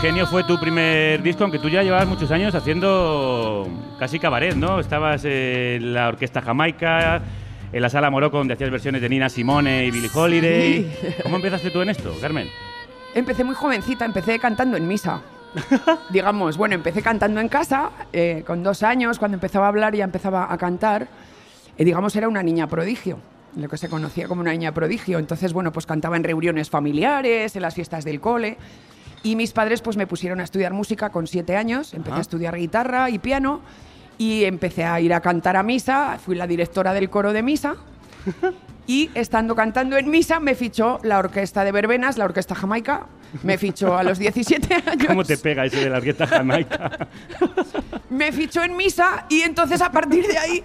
[0.02, 3.68] Pamigenio fue tu primer disco, aunque tú ya llevabas muchos años haciendo
[4.00, 4.80] casi cabaret, ¿no?
[4.80, 7.22] Estabas en la Orquesta Jamaica,
[7.72, 10.92] en la Sala Morocco, donde hacías versiones de Nina Simone y Billie Holiday.
[11.00, 11.06] Sí.
[11.22, 12.48] ¿Cómo empezaste tú en esto, Carmen?
[13.14, 15.22] Empecé muy jovencita, empecé cantando en misa.
[16.10, 20.02] Digamos, bueno, empecé cantando en casa, eh, con dos años, cuando empezaba a hablar ya
[20.02, 21.06] empezaba a cantar.
[21.78, 23.20] Y digamos, era una niña prodigio,
[23.54, 25.20] lo que se conocía como una niña prodigio.
[25.20, 28.58] Entonces, bueno, pues cantaba en reuniones familiares, en las fiestas del cole.
[29.22, 32.18] Y mis padres pues me pusieron a estudiar música con siete años, empecé Ah.
[32.18, 33.60] a estudiar guitarra y piano
[34.18, 37.76] y empecé a ir a cantar a misa, fui la directora del coro de misa
[38.86, 43.06] y estando cantando en misa me fichó la orquesta de verbenas, la orquesta jamaica,
[43.44, 45.06] me fichó a los 17 años.
[45.06, 47.08] ¿Cómo te pega ese de la Orquesta Jamaica?
[48.10, 50.62] Me fichó en misa y entonces a partir de ahí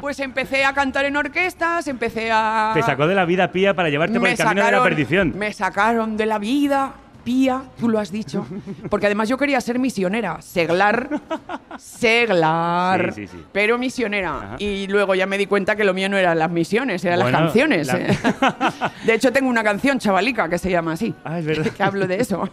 [0.00, 2.72] pues empecé a cantar en orquestas, empecé a...
[2.74, 5.32] Te sacó de la vida pía para llevarte por me el camino de la perdición.
[5.38, 6.92] Me sacaron de la vida,
[7.78, 8.46] tú lo has dicho.
[8.88, 11.08] Porque además yo quería ser misionera, seglar,
[11.78, 13.44] seglar, Sí, sí, sí.
[13.52, 14.36] pero misionera.
[14.36, 14.56] Ajá.
[14.58, 17.38] Y luego ya me di cuenta que lo mío no eran las misiones, eran Bueno,
[17.38, 17.86] las canciones.
[17.88, 18.18] la- eh.
[19.06, 21.66] De hecho tengo una canción chavalica que se llama así, Ah, es verdad.
[21.72, 22.48] que hablo de eso.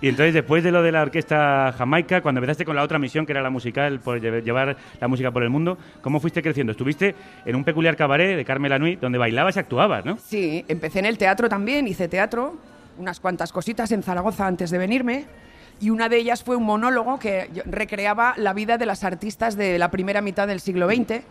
[0.00, 3.26] Y entonces, después de lo de la Orquesta Jamaica, cuando empezaste con la otra misión,
[3.26, 6.72] que era la musical, por lle- llevar la música por el mundo, ¿cómo fuiste creciendo?
[6.72, 10.16] Estuviste en un peculiar cabaret de Carmela Nui, donde bailabas y actuabas, ¿no?
[10.18, 12.56] Sí, empecé en el teatro también, hice teatro,
[13.00, 15.24] unas cuantas cositas en Zaragoza antes de venirme.
[15.80, 19.78] Y una de ellas fue un monólogo que recreaba la vida de las artistas de
[19.78, 21.22] la primera mitad del siglo XX.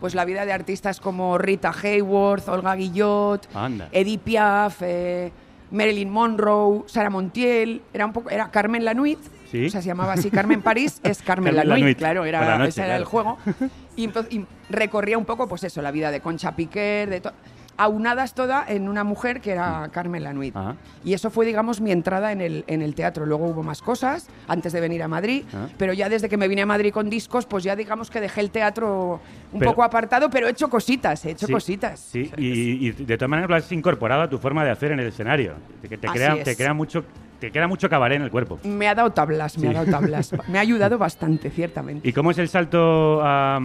[0.00, 3.88] Pues la vida de artistas como Rita Hayworth, Olga Guillot, Anda.
[3.90, 5.32] Edith Piaf, eh,
[5.72, 7.82] Marilyn Monroe, Sara Montiel.
[7.92, 9.18] Era un poco, era Carmen Lanuit.
[9.50, 9.66] Sí.
[9.66, 10.30] O sea, se llamaba así.
[10.30, 11.80] Carmen París es Carmen, Carmen Lanuit.
[11.80, 13.10] Lanuit, Claro, era, noche, ese era el claro.
[13.10, 13.38] juego.
[13.98, 17.32] Y, y recorría un poco, pues eso, la vida de Concha Piquer, de to-
[17.78, 20.54] aunadas toda en una mujer que era Carmen Lanuit.
[20.54, 20.74] Ajá.
[21.04, 23.24] Y eso fue, digamos, mi entrada en el, en el teatro.
[23.24, 25.44] Luego hubo más cosas antes de venir a Madrid,
[25.78, 28.40] pero ya desde que me vine a Madrid con discos, pues ya digamos que dejé
[28.40, 29.20] el teatro
[29.52, 32.00] un Pero- poco apartado, pero he hecho cositas, he hecho Sí, cositas.
[32.00, 35.00] Sí, y, y de todas maneras lo has incorporado a tu forma de hacer en
[35.00, 35.54] el escenario.
[35.80, 36.44] Que te, crea, es.
[36.44, 37.04] te, crea mucho,
[37.38, 38.58] te queda mucho cabaret en el cuerpo.
[38.64, 39.68] Me ha dado tablas, me Sí.
[39.68, 40.32] ha dado tablas.
[40.48, 42.06] me ha ayudado bastante, ciertamente.
[42.08, 43.58] ¿Y cómo es el salto a,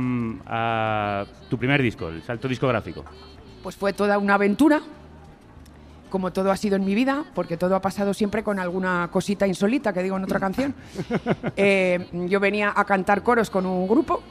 [0.45, 3.03] a tu primer disco, el salto discográfico?
[3.63, 4.81] Pues fue toda una aventura,
[6.09, 9.47] como todo ha sido en mi vida, porque todo ha pasado siempre con alguna cosita
[9.47, 10.75] insólita que digo en otra canción.
[11.55, 14.21] Eh, yo venía a cantar coros con un grupo,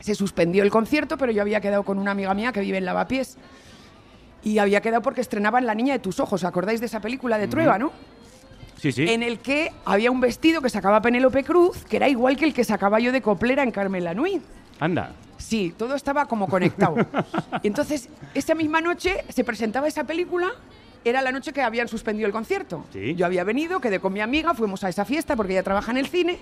[0.00, 2.84] se suspendió el concierto, pero yo había quedado con una amiga mía que vive en
[2.84, 3.36] Lavapiés.
[4.42, 7.48] Y había quedado porque estrenaban La Niña de tus Ojos, ¿acordáis de esa película de
[7.48, 7.92] Trueba, no?
[8.76, 9.06] Sí, sí.
[9.08, 12.54] En el que había un vestido que sacaba Penélope Cruz, que era igual que el
[12.54, 14.42] que sacaba yo de coplera en Carmen Lanuit.
[14.80, 15.12] Anda.
[15.38, 16.96] Sí, todo estaba como conectado.
[17.62, 20.52] Y entonces, esa misma noche se presentaba esa película,
[21.04, 22.84] era la noche que habían suspendido el concierto.
[22.92, 23.14] Sí.
[23.14, 25.98] Yo había venido, quedé con mi amiga, fuimos a esa fiesta porque ella trabaja en
[25.98, 26.38] el cine,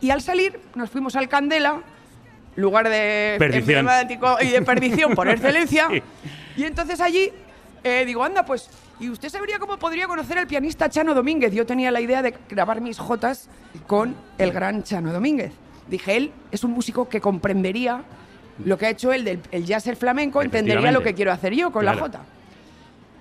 [0.00, 1.82] y al salir nos fuimos al Candela,
[2.56, 3.86] lugar de Perdición.
[4.40, 5.88] y de perdición por excelencia.
[5.88, 6.02] Sí.
[6.56, 7.30] Y entonces allí
[7.82, 11.52] eh, digo, anda, pues, ¿y usted sabría cómo podría conocer al pianista Chano Domínguez?
[11.52, 13.48] Yo tenía la idea de grabar mis jotas
[13.86, 15.52] con el gran Chano Domínguez.
[15.90, 18.02] Dije, él es un músico que comprendería
[18.64, 21.54] lo que ha hecho él del el jazz el flamenco, entendería lo que quiero hacer
[21.54, 22.20] yo con la jota.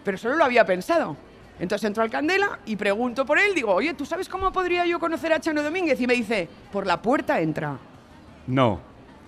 [0.03, 1.17] Pero solo lo había pensado.
[1.59, 4.99] Entonces entro al Candela y pregunto por él, digo, oye, ¿tú sabes cómo podría yo
[4.99, 5.99] conocer a Chano Domínguez?
[5.99, 7.77] Y me dice, por la puerta entra.
[8.47, 8.79] No.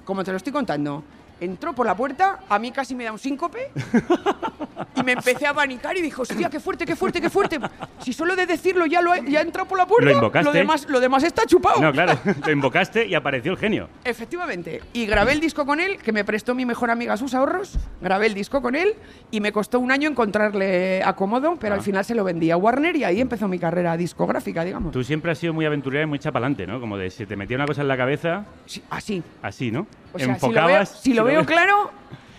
[0.06, 1.04] Como te lo estoy contando.
[1.42, 3.72] Entró por la puerta, a mí casi me da un síncope
[4.96, 7.60] y me empecé a abanicar y dije, hostia, qué fuerte, qué fuerte, qué fuerte.
[8.00, 10.52] Si solo de decirlo ya lo ya he entrado por la puerta, Lo invocaste.
[10.52, 11.82] demás, lo demás está chupado.
[11.82, 12.18] No, claro.
[12.46, 13.90] Lo invocaste y apareció el genio.
[14.04, 14.82] Efectivamente.
[14.94, 17.78] Y grabé el disco con él, que me prestó mi mejor amiga sus ahorros.
[18.02, 18.94] Grabé el disco con él
[19.32, 21.78] y me costó un año encontrarle acomodo, pero Ah.
[21.78, 24.92] al final se lo vendí a Warner y ahí empezó mi carrera discográfica, digamos.
[24.92, 26.80] Tú siempre has sido muy aventurera y muy chapalante, ¿no?
[26.80, 29.24] Como de si te metía una cosa en la cabeza, Sí, así.
[29.42, 29.88] así, ¿no?
[30.14, 30.90] O sea, si lo veo, Enfocabas.
[31.02, 31.92] si lo veo claro,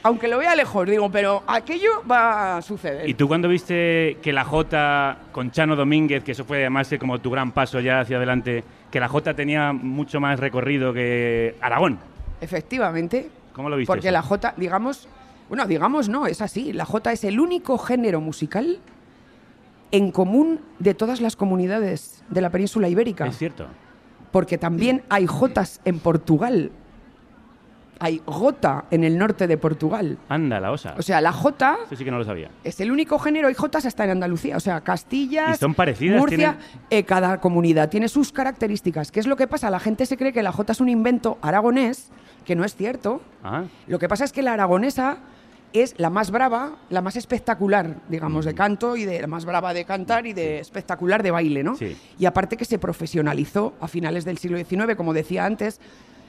[0.02, 3.08] aunque lo vea lejos, digo, pero aquello va a suceder.
[3.08, 7.20] ¿Y tú cuando viste que la J con Chano Domínguez, que eso fue además como
[7.20, 11.98] tu gran paso ya hacia adelante, que la J tenía mucho más recorrido que Aragón?
[12.40, 13.30] Efectivamente.
[13.52, 13.86] ¿Cómo lo viste?
[13.86, 14.12] Porque eso?
[14.12, 15.08] la J, digamos,
[15.48, 16.72] bueno, digamos no, es así.
[16.72, 18.78] La J es el único género musical
[19.92, 23.26] en común de todas las comunidades de la península ibérica.
[23.26, 23.66] Es cierto.
[24.32, 26.72] Porque también hay Jotas en Portugal.
[28.04, 30.18] Hay Jota en el norte de Portugal.
[30.28, 30.96] Anda, la osa.
[30.98, 32.50] O sea, la Jota Eso sí que no lo sabía.
[32.64, 34.56] es el único género, hay Jotas hasta en Andalucía.
[34.56, 36.18] O sea, Castilla, ¿Y son parecidas?
[36.18, 36.58] Murcia,
[36.90, 39.12] eh, cada comunidad tiene sus características.
[39.12, 39.70] ¿Qué es lo que pasa?
[39.70, 42.10] La gente se cree que la Jota es un invento aragonés,
[42.44, 43.22] que no es cierto.
[43.44, 45.18] Ah, Lo que pasa es que la aragonesa
[45.72, 49.72] es la más brava, la más espectacular, digamos, de canto y de la más brava
[49.72, 51.76] de cantar y de espectacular de baile, ¿no?
[51.76, 51.96] Sí.
[52.18, 55.80] Y aparte que se profesionalizó a finales del siglo XIX, como decía antes,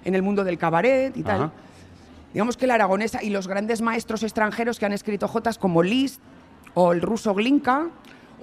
[0.05, 1.35] en el mundo del cabaret y tal.
[1.43, 1.51] Ajá.
[2.33, 6.19] Digamos que la aragonesa y los grandes maestros extranjeros que han escrito jotas como Liszt
[6.73, 7.87] o el ruso Glinka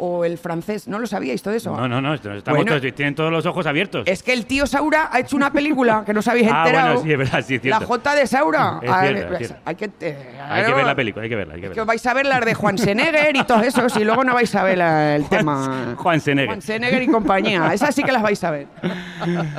[0.02, 1.76] o el francés, ¿no lo sabíais todo eso?
[1.76, 4.04] no, no, no, estamos Bueno, todos, tienen todos los ojos abiertos.
[4.06, 6.86] Es que el tío Saura ha hecho una película que no os habéis Ah, enterado.
[6.94, 7.86] bueno, sí, es verdad, sí, es La cierto.
[7.86, 8.78] Jota de Saura.
[8.80, 9.56] Es Ah, cierto, es pues, cierto.
[9.66, 11.80] Hay que, eh, hay que ver la película, hay que verla, hay que es que
[11.80, 11.84] verla.
[11.84, 14.62] vais a ver las de Juan Senegger y todos esos y luego no vais a
[14.62, 15.94] ver la- el tema.
[15.98, 16.46] Juan Senegger.
[16.48, 17.74] Juan Senegger y compañía.
[17.74, 18.68] Esas sí que las vais a ver.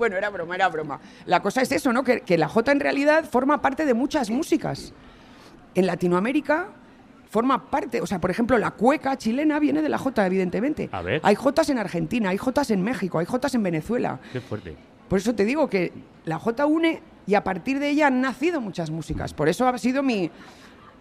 [0.00, 0.98] bueno, era broma, era broma.
[1.26, 2.02] La cosa es eso, ¿no?
[2.02, 4.92] Que, que la Jota en realidad forma parte de muchas músicas.
[5.76, 6.68] En Latinoamérica
[7.28, 10.88] forma parte, o sea, por ejemplo, la cueca chilena viene de la Jota, evidentemente.
[10.90, 11.20] A ver.
[11.22, 14.18] Hay Jotas en Argentina, hay Jotas en México, hay Jotas en Venezuela.
[14.32, 14.74] Qué fuerte.
[15.08, 15.92] Por eso te digo que
[16.24, 19.32] la J une y a partir de ella han nacido muchas músicas.
[19.34, 20.30] Por eso ha sido mi,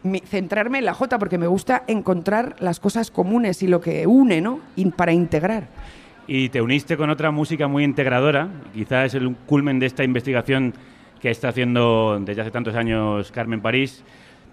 [0.03, 4.05] mi- centrarme en la J, porque me gusta encontrar las cosas comunes y lo que
[4.05, 4.59] une, ¿no?
[4.75, 5.67] Y para integrar.
[6.31, 10.75] Y te uniste con otra música muy integradora, quizás es el culmen de esta investigación
[11.19, 14.03] que está haciendo desde hace tantos años Carmen París,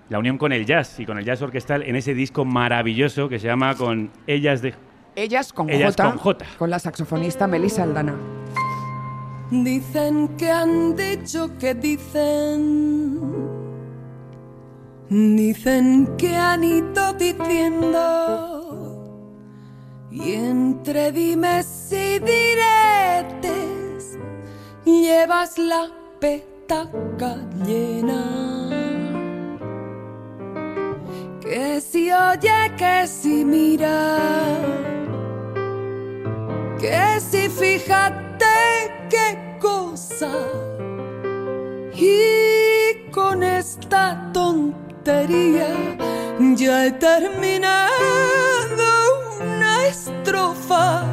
[0.09, 3.39] la unión con el jazz y con el jazz orquestal en ese disco maravilloso que
[3.39, 4.73] se llama Con Ellas de...
[5.17, 6.47] Ellas con Ellas J, con J.
[6.57, 8.15] con la saxofonista Melissa Aldana.
[9.51, 13.29] Dicen que han dicho que dicen.
[15.11, 18.86] Dicen que han ido diciendo.
[20.19, 23.67] Y entre dimes y diretes
[25.07, 28.23] llevas la petaca llena.
[31.43, 34.17] Que si oye, que si mira.
[36.81, 38.57] Que si fíjate
[39.11, 40.33] qué cosa.
[41.95, 45.69] Y con esta tontería
[46.57, 48.46] ya he terminado
[50.53, 51.05] estrofa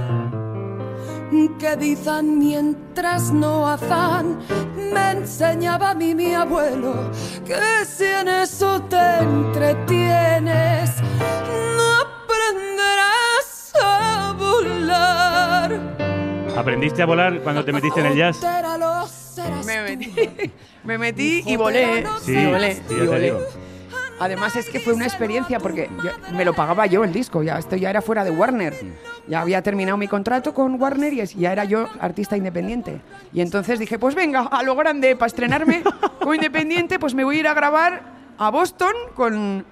[1.59, 4.37] que dicen mientras no hacen.
[4.93, 7.09] Me enseñaba a mí mi abuelo
[7.45, 10.91] que si en eso te entretienes,
[11.77, 15.79] no aprenderás a volar.
[16.55, 18.39] ¿Aprendiste a volar cuando te metiste en el jazz?
[19.65, 20.13] Me metí,
[20.83, 22.05] me metí y volé.
[22.23, 23.23] Sí, y volé, sí, y ya te volé.
[23.23, 23.39] digo.
[24.23, 27.57] Además es que fue una experiencia porque yo- me lo pagaba yo el disco, ya
[27.57, 28.73] esto ya era fuera de Warner.
[29.27, 33.01] Ya había terminado mi contrato con Warner y es- ya era yo artista independiente.
[33.33, 35.83] Y entonces dije, pues venga, a lo grande, para estrenarme
[36.19, 38.01] como independiente, pues me voy a ir a grabar
[38.37, 39.65] a Boston con,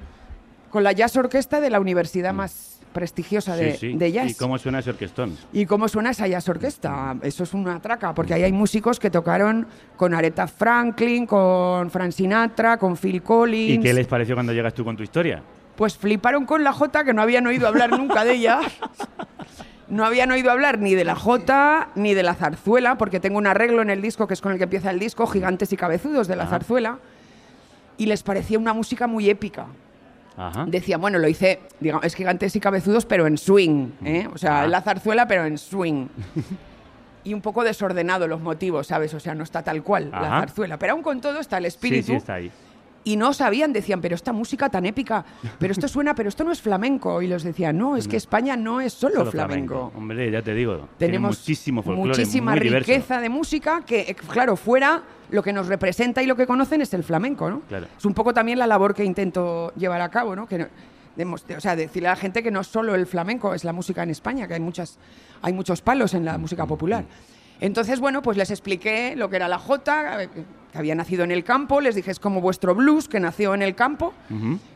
[0.69, 3.97] con la jazz orquesta de la universidad más prestigiosa de, sí, sí.
[3.97, 4.31] de jazz.
[4.31, 5.37] ¿Y cómo suena ese orquestón?
[5.53, 7.15] ¿Y cómo suena esa jazz orquesta?
[7.21, 12.11] Eso es una traca, porque ahí hay músicos que tocaron con Aretha Franklin, con Frank
[12.11, 13.79] Sinatra, con Phil Collins.
[13.79, 15.41] ¿Y qué les pareció cuando llegas tú con tu historia?
[15.75, 18.59] Pues fliparon con la Jota, que no habían oído hablar nunca de ella.
[19.87, 23.45] No habían oído hablar ni de la Jota ni de la zarzuela, porque tengo un
[23.47, 26.27] arreglo en el disco que es con el que empieza el disco, Gigantes y Cabezudos
[26.29, 26.51] de la Ajá.
[26.51, 26.99] zarzuela.
[27.97, 29.65] Y les parecía una música muy épica.
[30.37, 30.65] Ajá.
[30.67, 34.27] Decían, bueno, lo hice, digamos, es gigantes y cabezudos, pero en swing, ¿eh?
[34.33, 34.67] O sea, Ah.
[34.67, 36.07] la zarzuela, pero en swing.
[37.23, 39.13] y un poco desordenado los motivos, ¿sabes?
[39.13, 40.77] O sea, no está tal cual la zarzuela.
[40.77, 42.07] Pero aún con todo está el Sí, espíritu.
[42.07, 42.51] sí, está ahí.
[43.03, 45.25] Y no sabían, decían, pero esta música tan épica,
[45.57, 47.21] pero esto suena, pero esto no es flamenco.
[47.21, 49.91] Y los decían, no, es que España no es solo, Solo flamenco.
[49.95, 50.87] Hombre, ya te digo.
[50.99, 52.91] Tenemos muchísimo folclore, muchísima muy diverso.
[52.91, 56.81] riqueza de música que, eh, claro, fuera lo que nos representa y lo que conocen
[56.81, 57.61] es el flamenco, ¿no?
[57.61, 57.87] Claro.
[57.97, 60.45] Es un poco también la labor que intento llevar a cabo, ¿no?
[60.47, 60.67] Que no-
[61.33, 64.09] o sea, decirle a la gente que no solo el flamenco es la música en
[64.11, 64.97] España, que hay muchas,
[65.41, 67.03] hay muchos palos en la música popular.
[67.61, 70.29] Entonces, bueno, pues les expliqué lo que era la jota, eh,
[70.71, 73.61] que había nacido en el campo, les dije es como vuestro blues que nació en
[73.61, 74.13] el campo,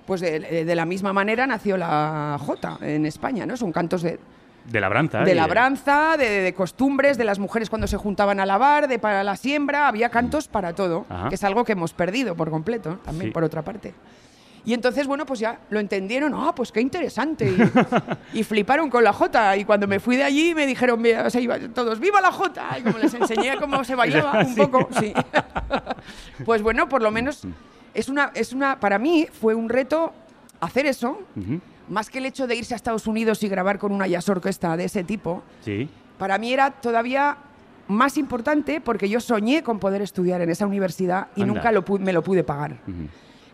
[0.05, 3.55] pues de, de la misma manera nació la jota en España, ¿no?
[3.57, 4.19] Son cantos de,
[4.65, 5.21] De labranza.
[5.23, 9.23] de labranza, de, de costumbres, de las mujeres cuando se juntaban a lavar, de para
[9.23, 11.29] la siembra, había cantos para todo, Ajá.
[11.29, 13.33] que es algo que hemos perdido por completo, también Sí.
[13.33, 13.93] por otra parte.
[14.65, 17.45] Y entonces, bueno, pues ya lo entendieron, ah, pues qué interesante.
[18.33, 19.55] Y, y fliparon con la jota.
[19.57, 22.77] Y cuando me fui de allí me dijeron, o sea, iba- todos, ¡viva la jota!
[22.79, 25.13] Y como les enseñé cómo se bailaba un poco, sí.
[26.45, 27.43] pues bueno, por lo menos
[27.93, 30.13] es una, es una, para mí fue un reto
[30.59, 31.59] hacer eso, Ujú.
[31.89, 34.75] más que el hecho de irse a Estados Unidos y grabar con una jazz orquesta
[34.77, 35.87] de ese tipo, Sí.
[36.17, 37.37] para mí era todavía
[37.87, 41.53] más importante porque yo soñé con poder estudiar en esa universidad y Anda.
[41.53, 42.77] nunca lo me lo pude pagar.
[42.87, 43.07] Ujú.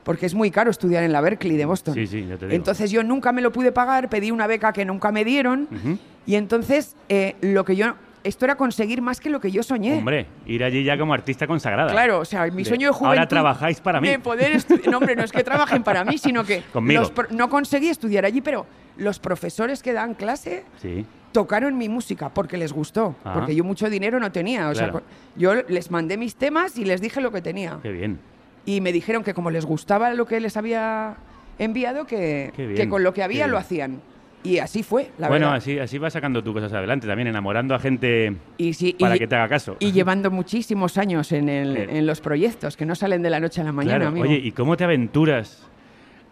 [0.04, 1.94] Porque es muy caro estudiar en la Berkeley de Boston.
[1.94, 2.56] Sí, sí, ya te digo.
[2.56, 5.98] Entonces yo nunca me lo pude pagar, pedí una beca que nunca me dieron Ujú.
[6.26, 9.98] y entonces eh, lo que yo esto era conseguir más que lo que yo soñé.
[9.98, 11.92] Hombre, ir allí ya como artista consagrada.
[11.92, 13.18] Claro, o sea, mi De, sueño de juventud.
[13.18, 14.08] Ahora trabajáis para mí.
[14.10, 17.02] De poder No, hombre, no es que trabajen para mí, sino que Conmigo.
[17.02, 21.04] los no conseguí estudiar allí, pero los profesores que dan clase Sí.
[21.32, 23.34] tocaron mi música porque les gustó, Ah.
[23.34, 24.70] porque yo mucho dinero no tenía.
[24.70, 25.00] O sea, Claro.
[25.00, 27.80] co- yo les mandé mis temas y les dije lo que tenía.
[27.82, 28.20] Qué bien.
[28.66, 31.16] Y me dijeron que como les gustaba lo que les había
[31.60, 34.02] enviado, que, que con lo que había lo hacían.
[34.44, 35.58] Y así fue, la bueno, verdad.
[35.60, 39.20] así, así vas sacando tú cosas adelante, también enamorando a gente Y sí, para y-
[39.20, 39.78] que te haga caso.
[39.80, 41.90] Y llevando muchísimos años en, el- Bien.
[41.96, 44.10] en los proyectos, que no salen de la noche a la mañana, Claro.
[44.10, 44.26] amigo.
[44.26, 45.68] Oye, ¿y cómo te aventuras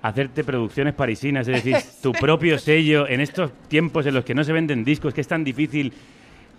[0.01, 1.47] a hacerte producciones parisinas?
[1.47, 5.13] Es decir, tu propio sello en estos tiempos en los que no se venden discos,
[5.13, 5.93] que es tan difícil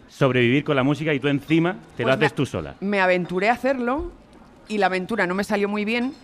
[0.08, 2.74] sobrevivir con la música y tú encima te lo Pues haces me- tú sola.
[2.80, 4.12] Me aventuré a hacerlo
[4.70, 6.14] y la aventura no me salió muy bien,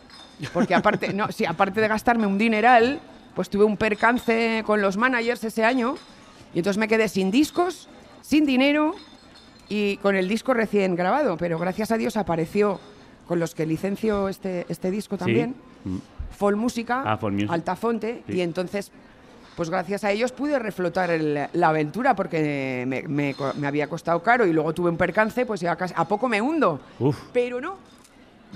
[0.55, 3.01] porque aparte, no, sí, aparte de gastarme un dineral,
[3.35, 5.97] pues tuve un percance con los managers ese año
[6.55, 7.89] y entonces me quedé sin discos,
[8.23, 8.95] sin dinero
[9.69, 12.81] y con el disco recién grabado, pero gracias a Dios apareció
[13.27, 15.55] con los que licencio este, este disco también,
[15.85, 15.99] Mm.
[16.37, 17.19] Fol Música, Ah.
[17.49, 18.35] Altafonte, Sí.
[18.37, 18.91] y entonces,
[19.57, 24.23] pues gracias a ellos pude reflotar el- la aventura porque me, me me había costado
[24.23, 26.81] caro y luego tuve un percance, pues ya casi- a poco me hundo.
[26.99, 27.17] Uf.
[27.33, 27.77] Pero no,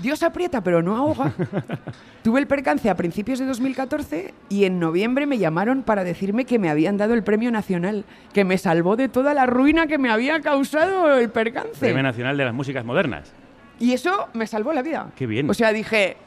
[0.01, 1.33] Dios aprieta, pero no ahoga.
[2.23, 6.59] tuve el percance a principios de 2014 y en noviembre me llamaron para decirme que
[6.59, 10.09] me habían dado el premio nacional, que me salvó de toda la ruina que me
[10.09, 11.79] había causado el percance.
[11.79, 13.33] Premio Nacional de las Músicas Modernas.
[13.79, 15.11] Y eso me salvó la vida.
[15.15, 15.49] Qué bien.
[15.49, 16.17] O sea, dije,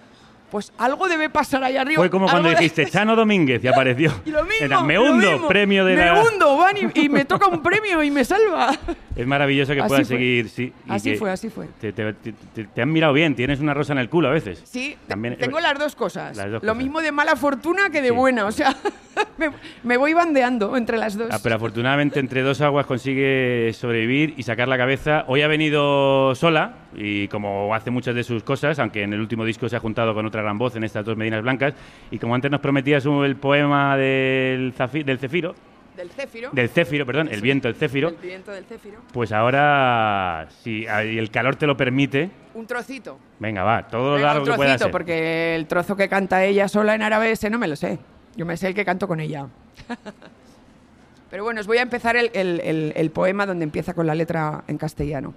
[0.55, 1.97] pues algo debe pasar ahí arriba.
[1.97, 4.13] Fue como cuando de- dijiste Chano Domínguez y apareció.
[4.25, 5.49] Y lo mismo, Era, me lo hundo, mismo.
[5.49, 6.23] premio de me la...
[6.23, 8.73] hundo, van y, y me toca un premio y me salva.
[9.17, 10.17] Es maravilloso que Así puedas fue.
[10.17, 10.73] seguir, sí.
[10.87, 11.67] y Así fue, así fue.
[11.81, 12.33] Te, te- te-
[12.73, 14.63] te- han mirado bien, tienes una rosa en el culo a veces.
[14.65, 16.37] Sí, También- tengo las dos cosas.
[16.37, 16.77] Las dos Lo cosas.
[16.77, 18.15] mismo de mala fortuna que de Sí.
[18.15, 18.47] buena.
[18.47, 18.77] O sea,
[19.39, 19.51] me,
[19.83, 21.31] me voy bandeando entre las dos.
[21.33, 25.25] Ah, pero afortunadamente entre dos aguas consigue sobrevivir y sacar la cabeza.
[25.27, 29.45] Hoy ha venido sola y como hace muchas de sus cosas, aunque en el último
[29.45, 31.75] disco se ha juntado con otra gran voz en estas dos Medinas Blancas,
[32.11, 34.73] y como antes nos prometías el poema del,
[35.05, 35.55] del Cefiro,
[35.97, 36.51] Del céfiro.
[36.53, 38.99] del Céfiro, perdón, el viento del Céfiro, El viento del céfiro.
[39.13, 43.19] pues ahora, si el calor te lo permite, Un trocito.
[43.39, 44.93] venga, va, todo lo largo un que pueda trocito, ser.
[44.93, 47.99] porque el trozo que canta ella sola en árabe ese no me lo sé.
[48.37, 49.47] Yo me sé el que canto con ella.
[51.31, 54.15] Pero bueno, os voy a empezar el, el- el- el poema donde empieza con la
[54.15, 55.35] letra en castellano.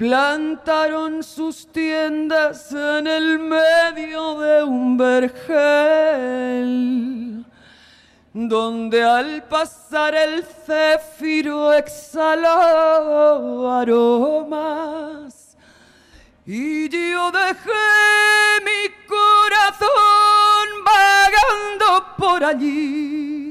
[0.00, 5.44] Plantaron sus tiendas en el medio de un vergel,
[8.32, 15.58] donde al pasar el céfiro exhaló aromas.
[16.46, 19.86] Y yo dejé mi corazón
[20.82, 23.49] vagando por allí.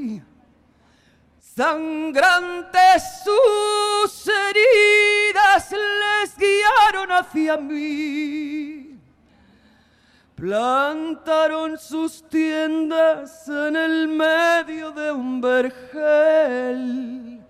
[1.58, 8.98] Sangrantes sus heridas les guiaron hacia mí.
[10.34, 17.40] Plantaron sus tiendas en el medio de un vergel,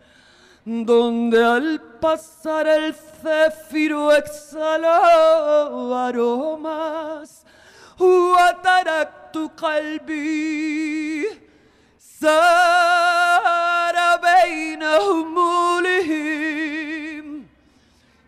[0.64, 7.45] donde al pasar el céfiro exhaló aromas.
[8.01, 11.29] وتركت قلبي
[12.20, 13.68] سار
[14.22, 16.46] بين همولهم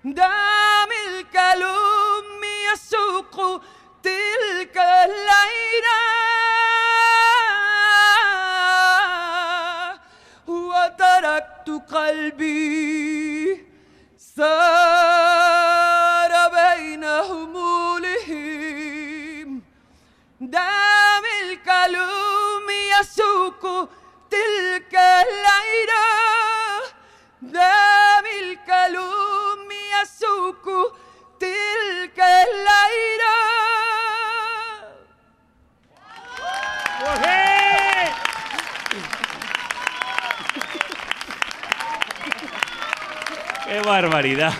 [0.05, 2.41] دام الكلام
[2.73, 3.61] يسوق
[4.03, 6.01] تلك الليلة.
[10.47, 13.65] وتركت قلبي
[14.35, 14.71] سار
[16.49, 18.41] بين همولهم
[20.41, 22.67] دام الكلام
[22.99, 23.63] يسوق
[24.30, 26.06] تلك الليلة
[27.42, 29.68] دام الكلام
[30.02, 30.64] يسوق
[31.40, 33.36] تلك الليلة
[43.66, 44.52] ¡Qué barbaridad!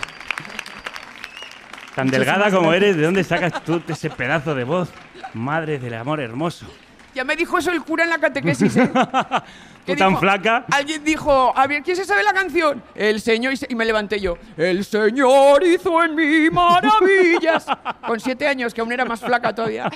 [1.95, 4.91] Tan delgada como eres, ¿de dónde sacas tú ese pedazo de voz?
[5.33, 6.67] Madre del amor hermoso.
[7.14, 8.90] Ya me dijo eso el cura en la catequesis, ¿eh?
[9.86, 10.66] ¿Qué tan flaca.
[10.72, 12.84] Alguien dijo, a ver, ¿quién se sabe la canción?
[12.94, 14.38] El Señor, y, me levanté yo.
[14.56, 17.66] El Señor hizo en mí maravillas.
[18.06, 19.90] Con siete años, que aún era más flaca todavía.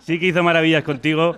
[0.00, 1.36] Sí que hizo maravillas contigo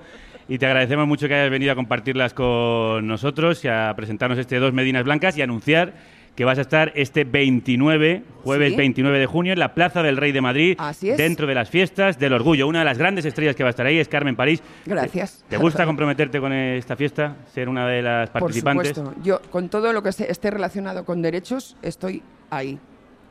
[0.48, 4.58] y te agradecemos mucho que hayas venido a compartirlas con nosotros y a presentarnos este
[4.58, 5.94] dos Medinas Blancas y anunciar
[6.36, 8.76] que vas a estar este 29, jueves Sí.
[8.76, 11.16] 29 de junio, en la Plaza del Rey de Madrid, Así es.
[11.16, 12.68] dentro de las fiestas del orgullo.
[12.68, 14.62] Una de las grandes estrellas que va a estar ahí es Carmen París.
[14.84, 15.44] Gracias.
[15.48, 17.36] ¿Te gusta comprometerte con esta fiesta?
[17.54, 18.94] Ser una de las Por participantes.
[18.94, 19.20] supuesto.
[19.24, 22.78] Yo, con todo lo que esté relacionado con derechos, estoy ahí.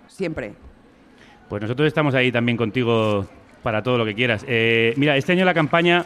[0.08, 0.54] Siempre.
[1.48, 3.28] Pues nosotros estamos ahí también contigo
[3.62, 4.44] para todo lo que quieras.
[4.48, 6.06] Eh, mira, este año la campaña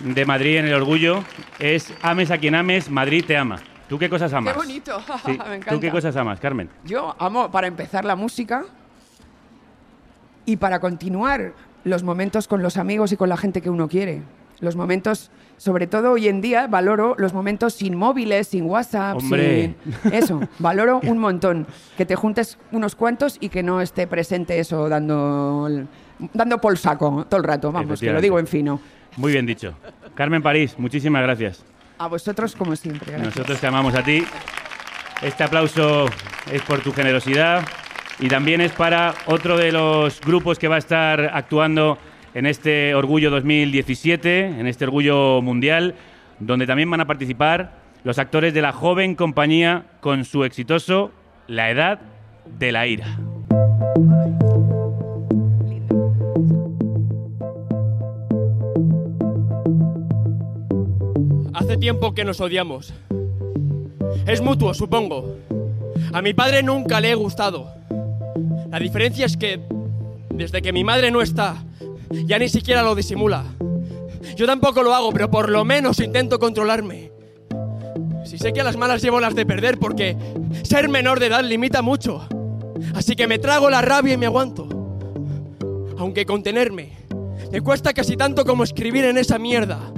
[0.00, 1.22] de Madrid en el orgullo
[1.58, 3.58] es Ames a quien ames, Madrid te ama.
[3.88, 4.52] ¿Tú qué cosas amas?
[4.52, 5.00] Qué bonito.
[5.24, 5.32] Sí.
[5.48, 5.70] me encanta.
[5.70, 6.68] ¿Tú qué cosas amas, Carmen?
[6.84, 8.64] Yo amo, para empezar, la música
[10.44, 11.52] y para continuar
[11.84, 14.22] los momentos con los amigos y con la gente que uno quiere.
[14.60, 19.76] Los momentos, sobre todo hoy en día, valoro los momentos sin móviles, sin WhatsApp, Hombre.
[20.02, 20.12] sin...
[20.12, 21.66] Eso, valoro un montón.
[21.96, 25.86] Que te juntes unos cuantos y que no esté presente eso dando, el-
[26.34, 27.70] dando por saco todo el rato.
[27.70, 28.80] Vamos, que lo digo en fino.
[29.16, 29.74] Muy bien dicho.
[30.14, 31.64] Carmen París, muchísimas gracias.
[31.98, 33.18] A vosotros, como siempre.
[33.18, 34.24] Nosotros te amamos a ti.
[35.22, 36.06] Este aplauso
[36.50, 37.66] es por tu generosidad
[38.20, 41.98] y también es para otro de los grupos que va a estar actuando
[42.34, 45.96] en este Orgullo 2017, en este Orgullo Mundial,
[46.38, 47.72] donde también van a participar
[48.04, 51.12] los actores de la joven compañía con su exitoso
[51.48, 52.00] La Edad
[52.46, 53.06] de la Ira.
[61.58, 62.94] Hace tiempo que nos odiamos.
[64.28, 65.38] Es mutuo, supongo.
[66.12, 67.66] A mi padre nunca le he gustado.
[68.70, 69.60] La diferencia es que,
[70.30, 71.64] desde que mi madre no está,
[72.10, 73.42] ya ni siquiera lo disimula.
[74.36, 77.10] Yo tampoco lo hago, pero por lo menos intento controlarme.
[78.24, 80.16] Si sé que a las malas llevo las de perder porque
[80.62, 82.24] ser menor de edad limita mucho.
[82.94, 84.68] Así que me trago la rabia y me aguanto.
[85.98, 86.92] Aunque contenerme
[87.50, 89.92] me cuesta casi tanto como escribir en esa mierda.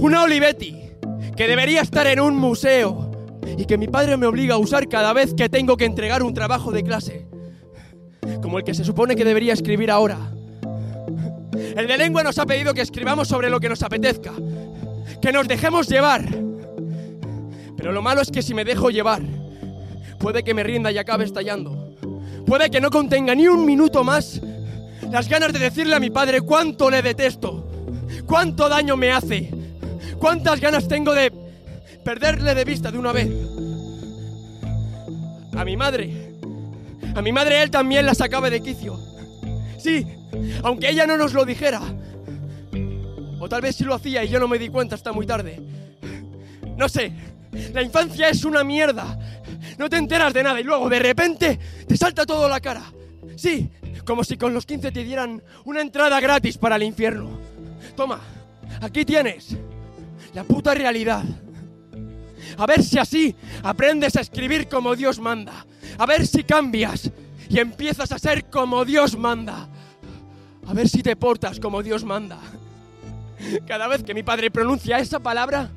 [0.00, 0.74] Una Olivetti
[1.36, 3.10] que debería estar en un museo
[3.58, 6.32] y que mi padre me obliga a usar cada vez que tengo que entregar un
[6.32, 7.26] trabajo de clase.
[8.40, 10.16] Como el que se supone que debería escribir ahora.
[11.52, 14.32] El de lengua nos ha pedido que escribamos sobre lo que nos apetezca.
[15.20, 16.24] Que nos dejemos llevar.
[17.76, 19.20] Pero lo malo es que si me dejo llevar,
[20.18, 21.94] puede que me rinda y acabe estallando.
[22.46, 24.40] Puede que no contenga ni un minuto más
[25.10, 27.68] las ganas de decirle a mi padre cuánto le detesto,
[28.24, 29.59] cuánto daño me hace,
[30.20, 31.32] cuántas ganas tengo de
[32.04, 33.28] perderle de vista de una vez.
[35.56, 36.34] A mi madre,
[37.14, 38.98] a mi madre él también la sacaba de quicio.
[39.78, 40.06] Sí,
[40.62, 41.80] aunque ella no nos lo dijera.
[43.40, 45.58] O tal vez sí lo hacía y yo no me di cuenta hasta muy tarde.
[46.76, 47.12] No sé,
[47.72, 49.18] la infancia es una mierda.
[49.78, 51.58] No te enteras de nada y luego de repente
[51.88, 52.92] te salta todo la cara.
[53.36, 53.70] Sí,
[54.04, 57.38] como si con los 15 te dieran una entrada gratis para el infierno.
[57.96, 58.20] Toma,
[58.82, 59.56] aquí tienes
[60.34, 61.24] la puta realidad.
[62.56, 65.66] A ver si así aprendes a escribir como Dios manda.
[65.98, 67.10] A ver si cambias
[67.48, 69.68] y empiezas a ser como Dios manda.
[70.66, 72.38] A ver si te portas como Dios manda.
[73.66, 75.70] Cada vez que mi padre pronuncia esa palabra,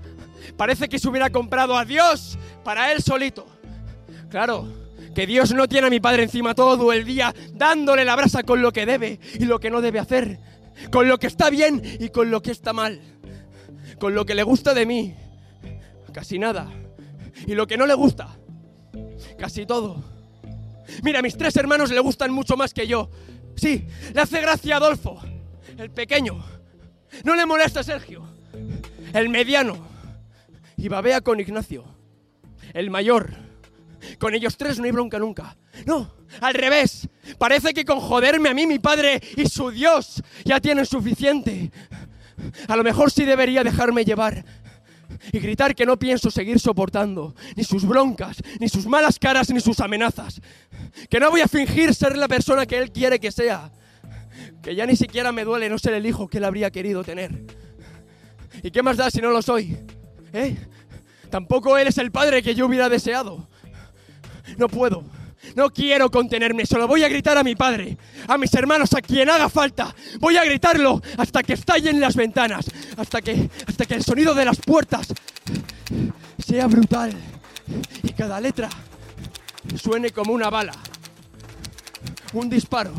[0.57, 3.47] parece que se hubiera comprado a Dios para él solito.
[4.29, 4.67] Claro,
[5.13, 8.61] que Dios no tiene a mi padre encima todo el día dándole la brasa con
[8.61, 10.39] lo que debe y lo que no debe hacer,
[10.91, 12.99] con lo que está bien y con lo que está mal,
[13.99, 15.15] con lo que le gusta de mí,
[16.13, 16.71] casi nada,
[17.45, 18.37] y lo que no le gusta,
[19.37, 20.03] casi todo.
[21.03, 23.09] Mira, a mis tres hermanos le gustan mucho más que yo.
[23.55, 25.21] Sí, le hace gracia Adolfo,
[25.77, 26.43] el pequeño.
[27.23, 28.23] No le molesta a Sergio,
[29.13, 29.93] el mediano.
[30.75, 31.85] Y babea con Ignacio,
[32.73, 33.31] el mayor.
[34.19, 35.55] Con ellos tres no hay bronca nunca.
[35.85, 37.07] No, al revés.
[37.37, 41.71] Parece que con joderme a mí, mi padre y su Dios ya tienen suficiente.
[42.67, 44.43] A lo mejor sí debería dejarme llevar
[45.31, 49.59] y gritar que no pienso seguir soportando ni sus broncas, ni sus malas caras, ni
[49.59, 50.41] sus amenazas.
[51.09, 53.71] Que no voy a fingir ser la persona que él quiere que sea.
[54.61, 57.31] Que ya ni siquiera me duele no ser el hijo que él habría querido tener.
[58.61, 59.77] ¿Y qué más da si no lo soy?
[60.31, 60.55] ¿Eh?
[61.29, 63.47] Tampoco él es el padre que yo hubiera deseado.
[64.57, 65.03] No puedo.
[65.55, 67.97] No quiero contenerme, solo voy a gritar a mi padre,
[68.27, 69.93] a mis hermanos, a quien haga falta.
[70.19, 72.65] Voy a gritarlo hasta que estallen las ventanas,
[72.97, 75.07] hasta que, hasta que el sonido de las puertas
[76.45, 77.13] sea brutal
[78.01, 78.69] y cada letra
[79.81, 80.73] suene como una bala.
[82.33, 82.93] Un disparo.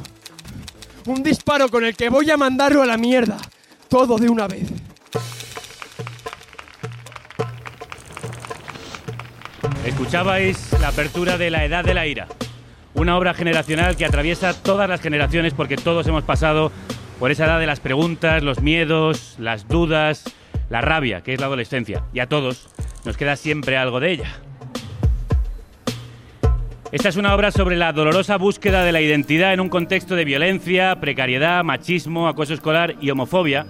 [1.07, 3.36] Un disparo con el que voy a mandarlo a la mierda.
[3.88, 4.68] Todo de una vez.
[9.84, 12.26] Escuchabais la apertura de La Edad de la Ira,
[12.95, 16.72] una obra generacional que atraviesa todas las generaciones porque todos hemos pasado
[17.18, 20.24] por esa edad de las preguntas, los miedos, las dudas,
[20.70, 22.05] la rabia, que es la adolescencia.
[22.12, 22.68] Y a todos
[23.05, 24.40] nos queda siempre algo de ella.
[26.92, 30.24] Esta es una obra sobre la dolorosa búsqueda de la identidad en un contexto de
[30.24, 33.66] violencia, precariedad, machismo, acoso escolar y homofobia,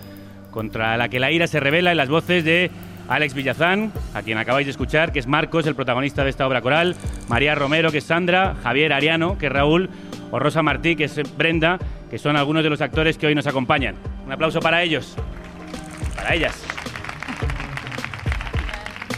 [0.51, 2.71] contra la que la ira se revela en las voces de
[3.09, 6.63] Alex Villazán, a quien acabáis de escuchar, que es Marcos, el protagonista de esta obra
[6.63, 6.97] coral,
[7.29, 9.91] María Romero, que es Sandra, Javier Ariano, que es Raúl,
[10.31, 11.79] o Rosa Martí, que es Brenda,
[12.11, 13.97] que son algunos de los actores que hoy nos acompañan.
[14.25, 15.17] Un aplauso para ellos,
[16.17, 16.65] para ellas.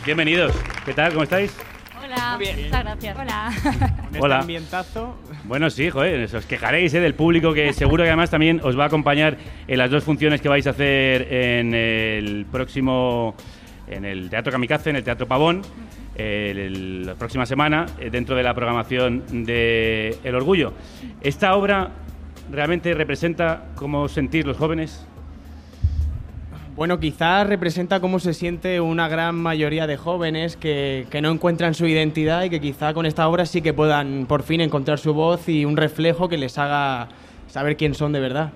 [0.05, 0.53] Bienvenidos.
[0.85, 1.13] ¿Qué tal?
[1.13, 1.57] ¿Cómo estáis?
[2.03, 3.19] Hola, muchas gracias.
[3.19, 3.53] Hola.
[4.21, 4.39] Hola.
[4.41, 5.19] ambientazo.
[5.45, 7.01] Bueno, sí, joder, os quejaréis ¿eh?
[7.01, 10.41] del público que seguro que además también os va a acompañar en las dos funciones
[10.41, 13.35] que vais a hacer en el próximo,
[13.87, 15.63] en el Teatro Kamikaze, en el Teatro Pavón,
[16.17, 20.73] la próxima semana, eh, dentro de la programación de El Orgullo.
[21.21, 21.91] ¿Esta obra
[22.51, 25.07] realmente representa cómo sentís los jóvenes?
[26.75, 31.73] Bueno, quizás representa cómo se siente una gran mayoría de jóvenes que, que no encuentran
[31.73, 35.15] su identidad y que quizá con esta obra sí que puedan por fin encontrar su
[35.15, 37.09] voz y un reflejo que les haga
[37.49, 38.53] saber quién son de verdad.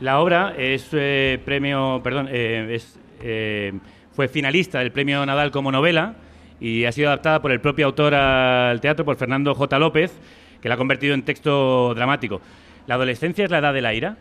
[0.00, 3.72] La obra es eh, premio, perdón, eh, es, eh,
[4.18, 6.16] fue finalista del premio Nadal como novela
[6.58, 9.78] y ha sido adaptada por el propio autor al teatro, por Fernando J.
[9.78, 10.12] López,
[10.60, 12.40] que la ha convertido en texto dramático.
[12.88, 14.16] ¿La adolescencia es la edad de la ira?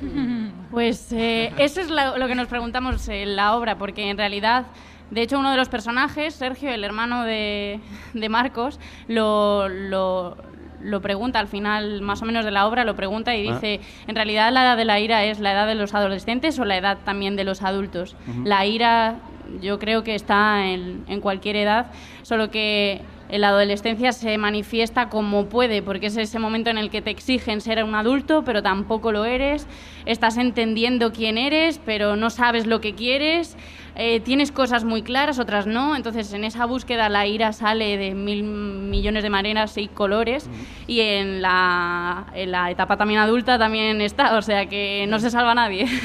[0.70, 4.66] Pues eh, eso es lo que nos preguntamos en la obra, porque en realidad,
[5.10, 7.80] de hecho, uno de los personajes, Sergio, el hermano de,
[8.14, 10.36] de Marcos, lo,
[10.82, 13.54] lo pregunta al final, más o menos de la obra, lo pregunta y Ah.
[13.54, 16.64] dice, en realidad la edad de la ira es la edad de los adolescentes o
[16.64, 18.16] la edad también de los adultos.
[18.44, 19.16] La ira
[19.62, 21.86] yo creo que está en, en cualquier edad,
[22.22, 26.90] solo que en la adolescencia se manifiesta como puede, porque es ese momento en el
[26.90, 29.66] que te exigen ser un adulto, pero tampoco lo eres,
[30.04, 33.56] estás entendiendo quién eres, pero no sabes lo que quieres,
[33.96, 38.14] eh, tienes cosas muy claras, otras no, entonces en esa búsqueda la ira sale de
[38.14, 40.48] mil millones de maneras y colores,
[40.86, 45.30] y en la, en la etapa también adulta también está, o sea que no se
[45.30, 45.86] salva nadie.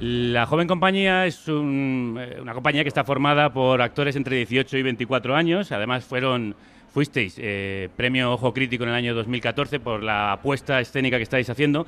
[0.00, 4.78] La Joven Compañía es un- eh, una compañía que está formada por actores entre 18
[4.78, 5.72] y 24 años.
[5.72, 6.54] Además, fueron
[6.94, 11.50] fuisteis eh, premio Ojo Crítico en el año 2014 por la apuesta escénica que estáis
[11.50, 11.84] haciendo.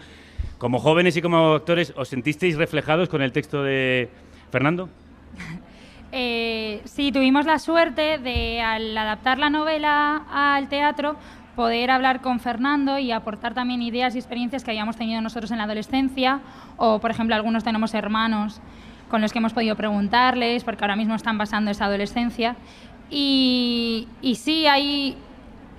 [0.58, 4.08] Como jóvenes y como actores, ¿os sentisteis reflejados con el texto de
[4.50, 4.88] Fernando?
[6.12, 11.14] Eh, sí, tuvimos la suerte de, al adaptar la novela al teatro,
[11.54, 15.58] poder hablar con Fernando y aportar también ideas y experiencias que habíamos tenido nosotros en
[15.58, 16.40] la adolescencia,
[16.78, 18.60] o por ejemplo algunos tenemos hermanos
[19.08, 22.56] con los que hemos podido preguntarles, porque ahora mismo están pasando esa adolescencia.
[23.08, 25.16] Y, y sí, hay,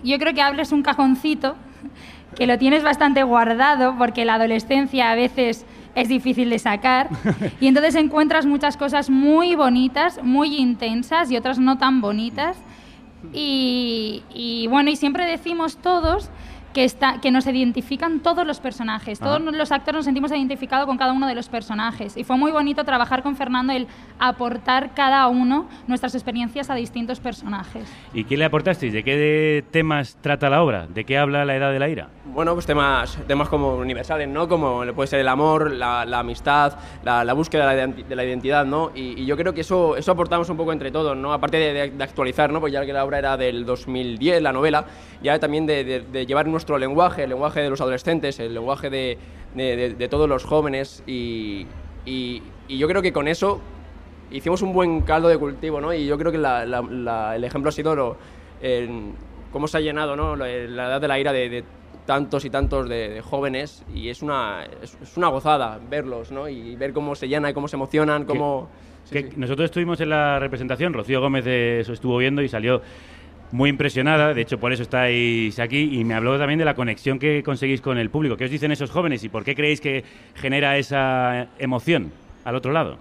[0.01, 1.57] yo creo que hables un cajoncito
[2.35, 5.65] que lo tienes bastante guardado, porque la adolescencia a veces
[5.95, 7.09] es difícil de sacar.
[7.59, 12.57] Y entonces encuentras muchas cosas muy bonitas, muy intensas y otras no tan bonitas.
[13.33, 16.29] Y, y, bueno, y siempre decimos todos
[16.73, 19.19] que, está, que nos identifican todos los personajes.
[19.19, 19.51] Todos Ajá.
[19.51, 22.15] los actores nos sentimos identificados con cada uno de los personajes.
[22.17, 23.87] Y fue muy bonito trabajar con Fernando el
[24.19, 27.83] aportar cada uno nuestras experiencias a distintos personajes.
[28.13, 28.93] ¿Y qué le aportasteis?
[28.93, 30.87] ¿De qué temas trata la obra?
[30.87, 32.09] ¿De qué habla la edad de la ira?
[32.25, 34.47] Bueno, pues temas, temas como universales, ¿no?
[34.47, 38.15] Como puede ser el amor, la, la amistad, la, la búsqueda de la, identi- de
[38.15, 38.91] la identidad, ¿no?
[38.95, 41.33] Y, y yo creo que eso, eso aportamos un poco entre todos, ¿no?
[41.33, 42.59] Aparte de, de- de actualizar, ¿no?
[42.61, 44.85] Pues ya que la obra era del 2010, la novela,
[45.21, 48.89] ya también de, de- de llevar nuestro lenguaje, el lenguaje de los adolescentes, el lenguaje
[48.89, 49.17] de,
[49.55, 51.65] de- de- de todos los jóvenes y,
[52.05, 53.59] y- y yo creo que con eso
[54.31, 55.93] hicimos un buen caldo de cultivo, ¿no?
[55.93, 58.17] Y yo creo que la- la- la- el ejemplo ha sido lo,
[59.51, 60.35] cómo se ha llenado, ¿no?
[60.35, 61.63] La, edad de la ira de,
[62.05, 66.49] tantos y tantos de, jóvenes y es una, es, es una gozada verlos, ¿no?
[66.49, 68.69] Y ver cómo se llena y cómo se emocionan, cómo...
[69.11, 72.81] Que Nosotros estuvimos en la representación, Rocío Gómez eh, eso estuvo viendo y salió
[73.51, 77.19] muy impresionada, de hecho por eso estáis aquí, y me habló también de la conexión
[77.19, 78.37] que conseguís con el público.
[78.37, 80.03] ¿Qué os dicen esos jóvenes y por qué creéis que
[80.35, 82.11] genera esa emoción
[82.45, 82.97] al otro lado?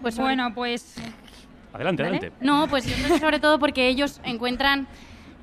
[0.00, 0.96] Pues bueno, pues
[1.72, 2.16] Adelante, ¿Vale?
[2.16, 2.44] adelante.
[2.44, 2.84] No, pues
[3.20, 4.86] sobre todo porque ellos encuentran...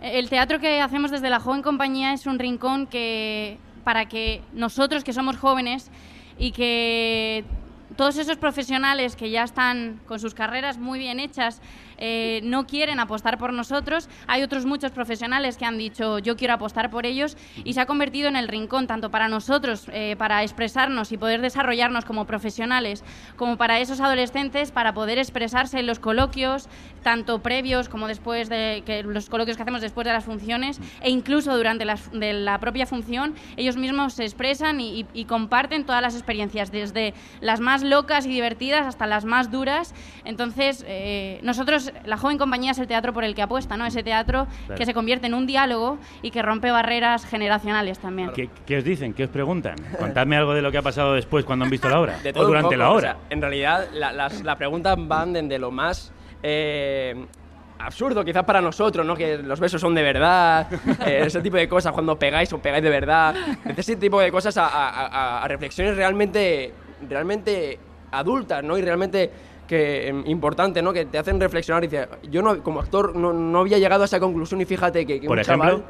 [0.01, 5.03] El teatro que hacemos desde la joven compañía es un rincón que para que nosotros
[5.03, 5.91] que somos jóvenes
[6.37, 7.43] y que
[7.97, 11.61] todos esos profesionales que ya están con sus carreras muy bien hechas
[11.99, 14.09] eh, no quieren apostar por nosotros.
[14.27, 17.85] Hay otros muchos profesionales que han dicho yo quiero apostar por ellos y se ha
[17.85, 23.03] convertido en el rincón tanto para nosotros, eh, para expresarnos y poder desarrollarnos como profesionales,
[23.35, 26.69] como para esos adolescentes para poder expresarse en los coloquios,
[27.03, 31.09] tanto previos como después de que los coloquios que hacemos después de las funciones e
[31.09, 37.13] incluso durante la propia función, ellos mismos se expresan y comparten todas las experiencias, desde
[37.41, 39.93] las más locas y divertidas hasta las más duras.
[40.25, 43.85] Entonces, eh, nosotros, la joven compañía es el teatro por el que apuesta, ¿no?
[43.85, 44.77] Ese teatro Claro.
[44.77, 48.31] que se convierte en un diálogo y que rompe barreras generacionales también.
[48.31, 49.13] ¿Qué, qué os dicen?
[49.13, 49.75] ¿Qué os preguntan?
[49.99, 52.17] Contadme algo de lo que ha pasado después cuando han visto la obra.
[52.23, 53.11] De o todo un durante poco, la o obra.
[53.13, 56.11] sea, en realidad, la- las, las preguntas van desde lo más
[56.43, 57.25] eh,
[57.79, 59.15] absurdo, quizás para nosotros, ¿no?
[59.15, 60.67] Que los besos son de verdad,
[61.05, 63.33] eh, ese tipo de cosas, cuando pegáis o pegáis de verdad,
[63.77, 66.73] ese tipo de cosas a, a- a- a reflexiones realmente,
[67.09, 67.79] realmente
[68.11, 68.77] adultas, ¿no?
[68.77, 69.31] Y realmente
[69.69, 70.91] que em, importante, ¿no?
[70.91, 74.05] Que te hacen reflexionar y dices, yo no, como actor no, no había llegado a
[74.05, 75.69] esa conclusión y fíjate que, que Por un ejemplo.
[75.69, 75.85] chaval,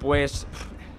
[0.00, 0.46] pues...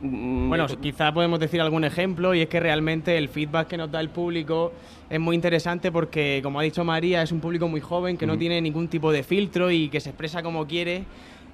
[0.01, 3.91] mm, Bueno, quizá podemos decir algún ejemplo y es que realmente el feedback que nos
[3.91, 4.71] da el público
[5.09, 8.33] es muy interesante porque, como ha dicho María, es un público muy joven que no
[8.33, 8.39] Ujú.
[8.39, 11.03] tiene ningún tipo de filtro y que se expresa como quiere.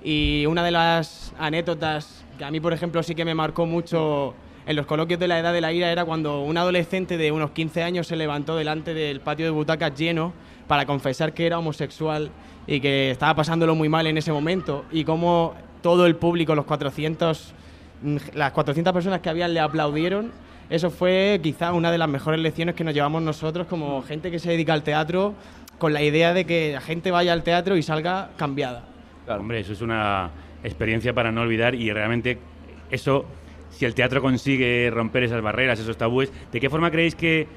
[0.03, 4.33] Y una de las anécdotas que a mí, por ejemplo, sí que me marcó mucho
[4.65, 7.51] en los coloquios de la edad de la ira era cuando un adolescente de unos
[7.51, 10.33] 15 años se levantó delante del patio de butacas lleno
[10.67, 12.31] para confesar que era homosexual
[12.67, 16.65] y que estaba pasándolo muy mal en ese momento y cómo todo el público, los
[16.65, 17.53] 400
[18.03, 20.31] mm, las 400 personas que habían le aplaudieron.
[20.69, 24.39] Eso fue quizá una de las mejores lecciones que nos llevamos nosotros como gente que
[24.39, 25.33] se dedica al teatro
[25.77, 28.83] con la idea de que la gente vaya al teatro y salga cambiada.
[29.27, 30.29] Hombre, eso es una
[30.63, 32.37] experiencia para no olvidar y realmente
[32.91, 33.25] eso,
[33.71, 37.47] si el teatro consigue romper esas barreras, esos tabúes, ¿de qué forma creéis que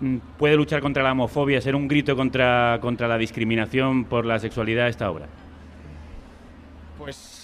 [0.00, 4.38] mm, puede luchar contra la homofobia, ser un grito contra, contra la discriminación por la
[4.38, 5.26] sexualidad esta obra?
[6.98, 7.38] Pues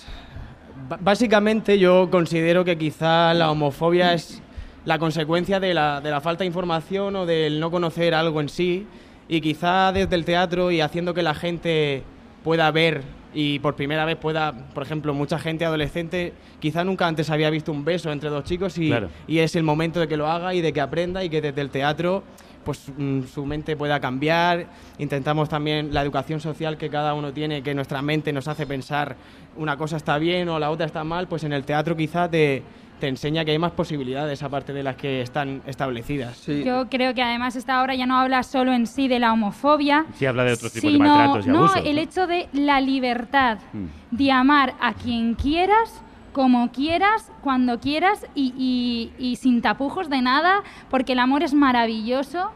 [1.01, 4.43] Básicamente yo considero que quizá la homofobia es
[4.85, 8.51] la consecuencia de la, de la falta de información o del no conocer algo en
[8.51, 8.87] sí
[9.29, 12.03] y quizá desde el teatro y haciendo que la gente
[12.43, 13.03] pueda ver
[13.35, 17.73] y por primera vez pueda, por ejemplo, mucha gente adolescente quizá nunca antes había visto
[17.73, 19.09] un beso entre dos chicos y, Claro.
[19.27, 21.61] y es el momento de que lo haga y de que aprenda y que desde
[21.61, 22.23] el teatro
[22.65, 24.67] pues mm, su mente pueda cambiar.
[24.99, 29.17] Intentamos también la educación social que cada uno tiene, que nuestra mente nos hace pensar
[29.57, 32.63] una cosa está bien o la otra está mal, pues en el teatro quizá te,
[33.01, 36.47] te enseña que hay más posibilidades aparte de las que están establecidas.
[36.47, 40.07] Yo creo que además esta obra ya no habla solo en sí de la homofobia,
[40.15, 41.83] Sí habla de otros tipos de sino maltratos y no, abusos.
[41.85, 43.87] el hecho de la libertad Mm.
[44.17, 46.01] de amar a quien quieras,
[46.33, 51.53] como quieras, cuando quieras y, y- y sin tapujos de nada, porque el amor es
[51.55, 52.51] maravilloso.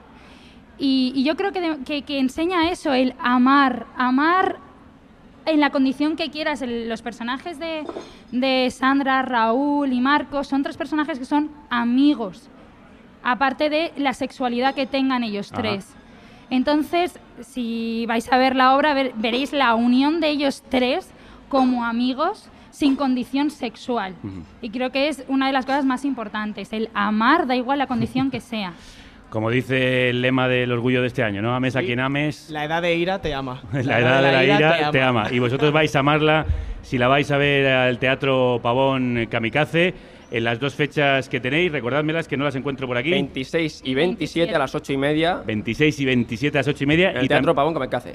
[0.78, 4.56] Y, y yo creo que, de- que- que enseña eso, el amar, amar
[5.50, 6.62] en la condición que quieras.
[6.62, 7.84] El- los personajes de,
[8.32, 12.48] de Sandra, Raúl y Marcos son tres personajes que son amigos,
[13.22, 15.62] aparte de la sexualidad que tengan ellos Ajá.
[15.62, 15.94] tres.
[16.50, 21.10] Entonces, si vais a ver la obra, ver- veréis la unión de ellos tres
[21.48, 24.14] como amigos sin condición sexual.
[24.62, 27.86] Y creo que es una de las cosas más importantes, el amar, da igual la
[27.86, 28.72] condición que sea.
[29.30, 31.54] Como dice el lema del orgullo de este año, ¿no?
[31.54, 32.48] Ames a quien ames.
[32.50, 33.60] La edad de ira te ama.
[33.72, 35.28] La, edad de la ira, te, ama.
[35.30, 36.46] Y vosotros vais a amarla
[36.82, 39.94] si la vais a ver al Teatro Pavón Kamikaze
[40.30, 41.70] en las dos fechas que tenéis.
[41.72, 43.10] Recordádmelas que no las encuentro por aquí.
[43.10, 45.42] 26 y 27 a las 8 y media.
[45.44, 47.10] 26 y 27 a las 8 y media.
[47.10, 48.14] En el y Teatro Pavón Kamikaze.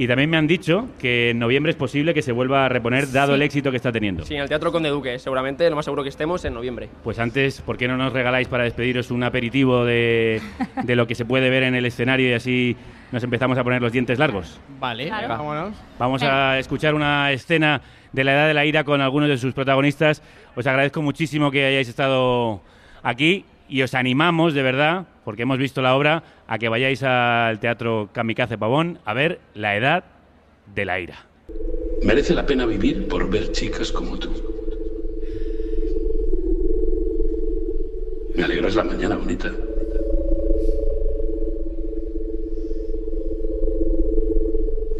[0.00, 3.12] Y también me han dicho que en noviembre es posible que se vuelva a reponer
[3.12, 4.24] dado el éxito que está teniendo.
[4.24, 5.18] Sí, en el Teatro Conde Duque.
[5.18, 6.88] Seguramente lo más seguro que estemos en noviembre.
[7.04, 10.40] Pues antes, ¿por qué no nos regaláis para despediros un aperitivo de,
[10.84, 12.76] de lo que se puede ver en el escenario y así
[13.12, 14.58] nos empezamos a poner los dientes largos?
[14.78, 15.28] Vale, Claro.
[15.28, 15.74] vámonos.
[15.98, 17.82] Vamos a escuchar una escena
[18.12, 20.22] de la Edad de la Ira con algunos de sus protagonistas.
[20.56, 22.62] Os agradezco muchísimo que hayáis estado
[23.02, 27.60] aquí y os animamos, de verdad, porque hemos visto la obra, a que vayáis al
[27.60, 30.04] Teatro Kamikaze Pavón a ver La Edad
[30.74, 31.26] de la Ira.
[32.02, 34.30] Merece la pena vivir por ver chicas como tú.
[38.34, 39.50] Me alegras la mañana, bonita.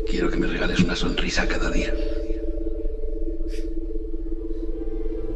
[0.06, 1.94] Quiero que me regales una sonrisa cada día.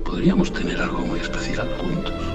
[0.05, 2.34] Podríamos tener algo muy especial juntos.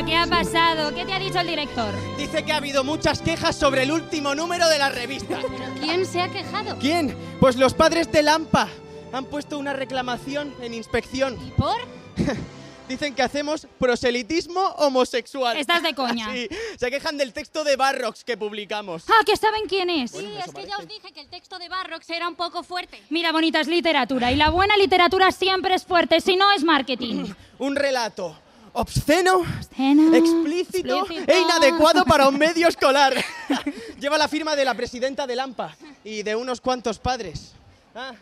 [0.00, 0.94] ¿Pero qué ha pasado?
[0.94, 1.94] ¿Qué te ha dicho el director?
[2.16, 5.38] Dice que ha habido muchas quejas sobre el último número de la revista.
[5.78, 6.78] ¿Quién se ha quejado?
[6.78, 7.14] ¿Quién?
[7.38, 8.66] Pues los padres de Lampa
[9.12, 11.36] han puesto una reclamación en inspección.
[11.46, 11.76] ¿Y por?
[12.88, 15.58] Dicen que hacemos proselitismo homosexual.
[15.58, 16.28] Estás de coña.
[16.32, 16.48] Sí,
[16.78, 19.04] se quejan del texto de Barrocks que publicamos.
[19.06, 20.12] Ah, que saben quién es.
[20.12, 23.02] Sí, es que ya os dije que el texto de Barrocks era un poco fuerte.
[23.10, 24.32] Mira, bonita, es literatura.
[24.32, 27.26] Y la buena literatura siempre es fuerte, si no es marketing.
[27.58, 28.34] Un relato
[28.72, 31.32] obsceno, Obsceno, explícito, explícito.
[31.32, 33.14] e inadecuado para un medio escolar.
[34.00, 37.52] Lleva la firma de la presidenta de Lampa y de unos cuantos padres.
[37.94, 38.12] Ah,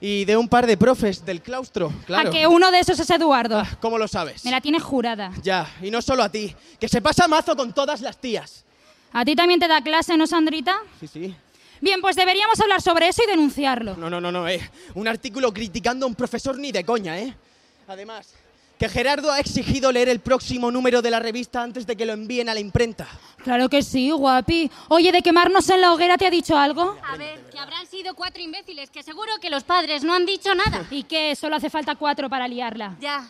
[0.00, 2.28] y de un par de profes del claustro, claro.
[2.28, 3.62] A que uno de esos es Eduardo.
[3.80, 4.44] ¿Cómo lo sabes?
[4.44, 5.32] Me la tiene jurada.
[5.42, 8.64] Ya, y no solo a ti, que se pasa mazo con todas las tías.
[9.12, 10.76] ¿A ti también te da clase, no, Sandrita?
[11.00, 11.34] Sí, sí.
[11.80, 13.96] Bien, pues deberíamos hablar sobre eso y denunciarlo.
[13.96, 14.70] No, no, no, no, eh.
[14.94, 17.34] Un artículo criticando a un profesor ni de coña, eh.
[17.88, 18.34] Además,
[18.84, 22.12] que Gerardo ha exigido leer el próximo número de la revista antes de que lo
[22.12, 23.08] envíen a la imprenta.
[23.42, 24.70] Claro que sí, guapi.
[24.88, 26.94] Oye, ¿de quemarnos en la hoguera te ha dicho algo?
[27.02, 30.54] A ver, que habrán sido cuatro imbéciles, que seguro que los padres no han dicho
[30.54, 30.86] nada.
[30.90, 31.34] ¿Y qué?
[31.34, 32.94] Solo hace falta cuatro para liarla.
[33.00, 33.26] Ya,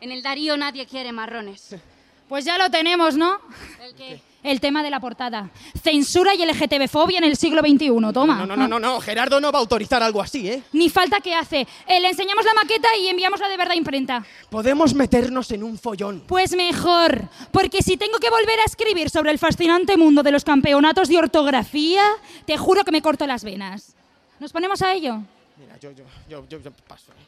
[0.00, 1.76] en el Darío nadie quiere marrones.
[2.28, 3.38] Pues ya lo tenemos, ¿no?
[3.82, 4.20] ¿El qué?
[4.42, 5.50] El tema de la portada.
[5.82, 7.88] Censura y LGTB-fobia en el siglo XXI.
[8.12, 8.36] Toma.
[8.36, 10.62] No, no, no, no, no, Gerardo no va a autorizar algo así, ¿eh?
[10.72, 11.66] Ni falta que hace.
[11.86, 14.24] Eh, le enseñamos la maqueta y enviamos la de verdad a imprenta.
[14.48, 16.22] Podemos meternos en un follón.
[16.28, 20.44] Pues mejor, porque si tengo que volver a escribir sobre el fascinante mundo de los
[20.44, 22.04] campeonatos de ortografía,
[22.44, 23.96] te juro que me corto las venas.
[24.38, 25.22] ¿Nos ponemos a ello?
[25.56, 27.26] Mira, yo, yo, yo, yo, yo paso, ¿eh?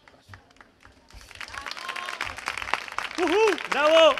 [3.16, 3.32] paso.
[3.70, 4.14] ¡Bravo!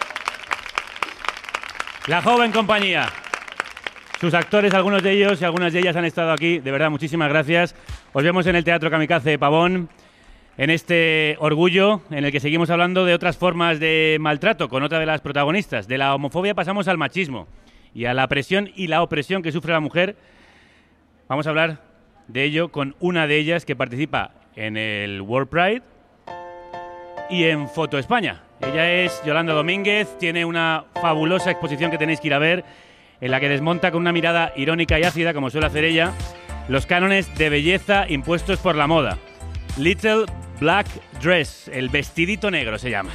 [2.09, 3.07] La joven compañía.
[4.19, 6.59] Sus actores, algunos de ellos y algunas de ellas han estado aquí.
[6.59, 7.75] De verdad, muchísimas gracias.
[8.15, 9.91] Os vemos en el Teatro Kamikaze de Pavón,
[10.57, 14.99] en este orgullo en el que seguimos hablando de otras formas de maltrato con otra
[14.99, 15.87] de las protagonistas.
[15.87, 17.47] De la homofobia pasamos al machismo
[17.95, 20.17] y a la presión y la opresión que sufre la mujer.
[21.29, 21.83] Vamos a hablar
[22.27, 25.83] de ello con una de ellas que participa en el World Pride
[27.29, 28.48] y en Foto España.
[28.61, 32.65] Ella es Yolanda Domínguez, tiene una fabulosa exposición que tenéis que ir a ver,
[33.21, 36.13] en la que desmonta con una mirada irónica y ácida, como suele hacer ella,
[36.69, 39.19] los cánones de belleza impuestos por la moda.
[39.77, 40.27] Little
[40.61, 40.87] Black
[41.23, 43.11] Dress, el vestidito negro se llama.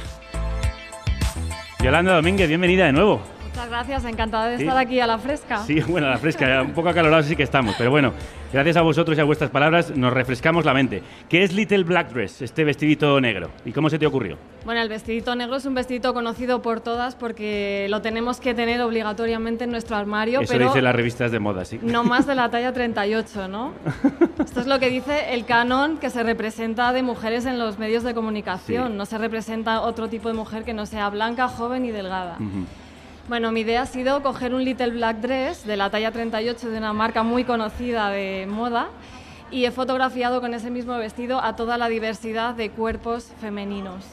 [1.82, 3.33] Yolanda Domínguez, bienvenida de nuevo.
[3.54, 4.64] Muchas gracias, encantada de Sí.
[4.64, 5.58] estar aquí a la fresca.
[5.58, 8.12] Sí, bueno, a la fresca, un poco acalorados sí que estamos, pero bueno,
[8.52, 11.04] gracias a vosotros y a vuestras palabras nos refrescamos la mente.
[11.28, 13.50] ¿Qué es Little Black Dress, este vestidito negro?
[13.64, 14.38] ¿Y cómo se te ocurrió?
[14.64, 18.80] Bueno, el vestidito negro es un vestidito conocido por todas porque lo tenemos que tener
[18.80, 21.78] obligatoriamente en nuestro armario, Eso pero dicen las revistas de moda, sí.
[21.80, 23.72] no más de la talla 38, ¿no?
[24.44, 28.02] Esto es lo que dice el canon que se representa de mujeres en los medios
[28.02, 28.88] de comunicación.
[28.88, 28.96] Sí.
[28.98, 32.34] No se representa otro tipo de mujer que no sea blanca, joven y delgada.
[32.40, 32.64] Ujú.
[33.28, 36.78] Bueno, mi idea ha sido coger un Little Black Dress de la talla 38 de
[36.78, 38.88] una marca muy conocida de moda
[39.50, 44.04] y he fotografiado con ese mismo vestido a toda la diversidad de cuerpos femeninos.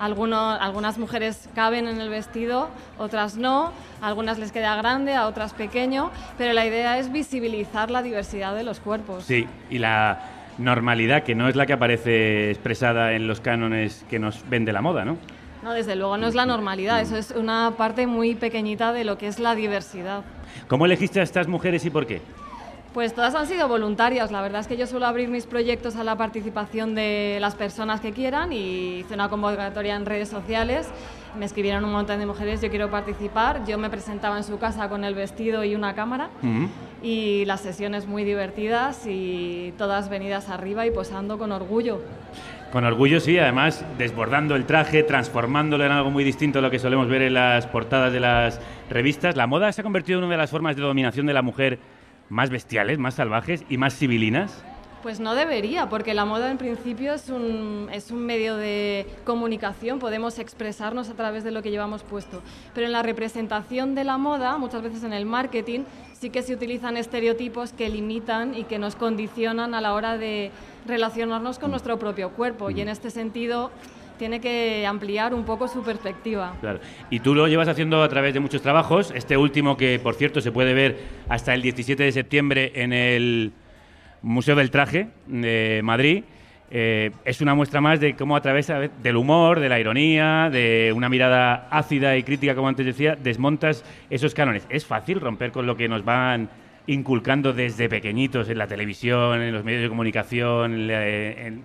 [0.00, 3.70] Alguno- algunas mujeres caben en el vestido, otras no,
[4.00, 8.54] a algunas les queda grande, a otras pequeño, pero la idea es visibilizar la diversidad
[8.56, 9.24] de los cuerpos.
[9.24, 10.18] Sí, y la
[10.58, 14.80] normalidad, que no es la que aparece expresada en los cánones que nos vende la
[14.80, 15.18] moda, ¿no?
[15.62, 19.18] No, desde luego no es la normalidad, eso es una parte muy pequeñita de lo
[19.18, 20.22] que es la diversidad.
[20.68, 22.22] ¿Cómo elegiste a estas mujeres y por qué?
[22.94, 24.32] Pues todas han sido voluntarias.
[24.32, 28.00] La verdad es que yo suelo abrir mis proyectos a la participación de las personas
[28.00, 30.88] que quieran y hice una convocatoria en redes sociales.
[31.38, 33.64] Me escribieron un montón de mujeres, yo quiero participar.
[33.64, 36.30] Yo me presentaba en su casa con el vestido y una cámara
[37.00, 42.00] y las sesiones muy divertidas y todas venidas arriba y posando con orgullo.
[42.72, 46.78] Con orgullo, sí, además desbordando el traje, transformándolo en algo muy distinto a lo que
[46.78, 49.34] solemos ver en las portadas de las revistas.
[49.34, 51.80] La moda se ha convertido en una de las formas de dominación de la mujer
[52.28, 54.64] más bestiales, más salvajes y más civilinas.
[55.02, 59.98] Pues no debería, porque la moda en principio es un, es un medio de comunicación,
[59.98, 62.40] podemos expresarnos a través de lo que llevamos puesto.
[62.74, 65.80] Pero en la representación de la moda, muchas veces en el marketing,
[66.20, 70.50] sí que se utilizan estereotipos que limitan y que nos condicionan a la hora de
[70.86, 72.70] relacionarnos con nuestro propio cuerpo.
[72.70, 73.70] Y en este sentido
[74.18, 76.54] tiene que ampliar un poco su perspectiva.
[76.60, 76.80] Claro.
[77.08, 79.12] Y tú lo llevas haciendo a través de muchos trabajos.
[79.14, 80.98] Este último, que por cierto se puede ver
[81.30, 83.52] hasta el 17 de septiembre en el
[84.20, 86.24] Museo del Traje de Madrid.
[86.70, 88.68] Eh, es una muestra más de cómo a través
[89.02, 93.84] del humor, de la ironía, de una mirada ácida y crítica, como antes decía, desmontas
[94.08, 94.66] esos cánones.
[94.68, 96.48] Es fácil romper con lo que nos van
[96.86, 101.62] inculcando desde pequeñitos en la televisión, en los medios de comunicación, en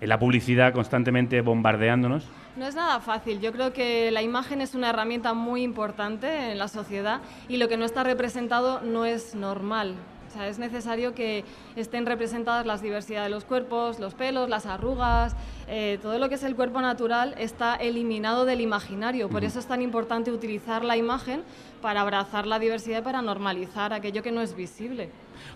[0.00, 2.26] la publicidad constantemente bombardeándonos.
[2.56, 3.40] No es nada fácil.
[3.40, 7.68] Yo creo que la imagen es una herramienta muy importante en la sociedad y lo
[7.68, 9.94] que no está representado no es normal.
[10.30, 11.42] O sea, es necesario que
[11.74, 15.34] estén representadas las diversidades de los cuerpos, los pelos, las arrugas,
[15.66, 19.28] eh, todo lo que es el cuerpo natural está eliminado del imaginario.
[19.28, 21.42] Por eso es tan importante utilizar la imagen
[21.82, 25.08] para abrazar la diversidad y para normalizar aquello que no es visible.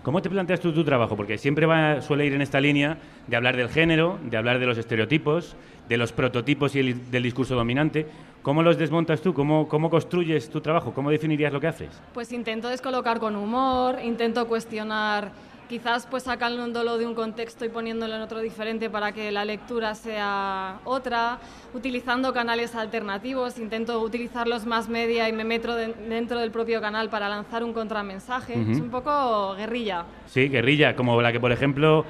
[0.03, 1.15] ¿Cómo te planteas tú tu trabajo?
[1.15, 2.97] Porque siempre va, suele ir en esta línea
[3.27, 5.55] de hablar del género, de hablar de los estereotipos,
[5.87, 8.07] de los prototipos y el- del discurso dominante.
[8.41, 9.33] ¿Cómo los desmontas tú?
[9.33, 10.93] ¿Cómo, ¿Cómo construyes tu trabajo?
[10.93, 11.89] ¿Cómo definirías lo que haces?
[12.13, 15.31] Pues intento descolocar con humor, intento cuestionar,
[15.67, 19.95] quizás pues sacándolo de un contexto y poniéndolo en otro diferente para que la lectura
[19.95, 21.39] sea otra,
[21.73, 26.79] utilizando canales alternativos, intento utilizar los más media y me meto de- dentro del propio
[26.81, 28.59] canal para lanzar un contramensaje.
[28.59, 28.71] Ujú.
[28.73, 30.05] Es un poco guerrilla.
[30.27, 32.05] Sí, guerrilla, como la que, por ejemplo,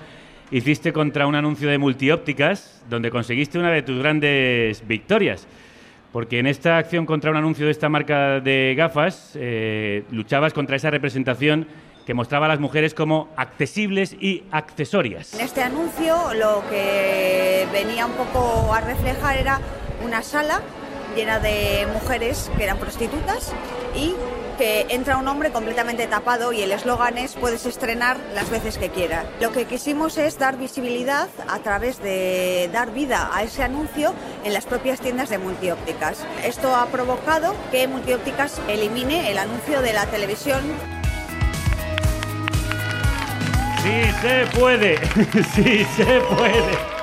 [0.52, 5.48] hiciste contra un anuncio de multiópticas, donde conseguiste una de tus grandes victorias.
[6.12, 10.78] Porque en esta acción contra un anuncio de esta marca de gafas, eh, luchabas contra
[10.78, 11.68] esa representación
[12.06, 15.34] que mostraba a las mujeres como accesibles y accesorias.
[15.34, 19.60] En este anuncio lo que venía un poco a reflejar era
[20.04, 20.62] una sala
[21.16, 23.54] llena de mujeres que eran prostitutas
[23.96, 24.14] y
[24.58, 28.90] que entra un hombre completamente tapado y el eslogan es puedes estrenar las veces que
[28.90, 29.26] quieras.
[29.42, 34.14] Lo que quisimos es dar visibilidad a través de dar vida a ese anuncio
[34.44, 36.26] en las propias tiendas de multiópticas.
[36.44, 40.62] Esto ha provocado que multiópticas elimine el anuncio de la televisión
[43.86, 44.98] Sí se puede,
[45.54, 46.95] sí se puede.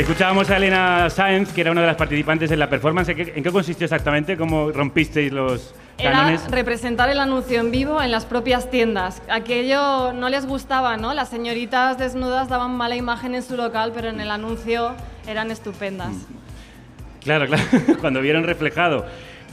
[0.00, 3.10] Escuchábamos a Elena Sáenz, que era una de las participantes en la performance.
[3.10, 4.34] ¿En qué, en qué consistió exactamente?
[4.34, 6.50] ¿Cómo rompisteis los Era cánones?
[6.50, 9.20] representar el anuncio en vivo en las propias tiendas.
[9.28, 11.12] Aquello no les gustaba, ¿no?
[11.12, 14.92] Las señoritas desnudas daban mala imagen en su local, pero en el anuncio
[15.28, 16.14] eran estupendas.
[17.20, 17.62] Claro, claro.
[18.00, 19.04] Cuando vieron reflejado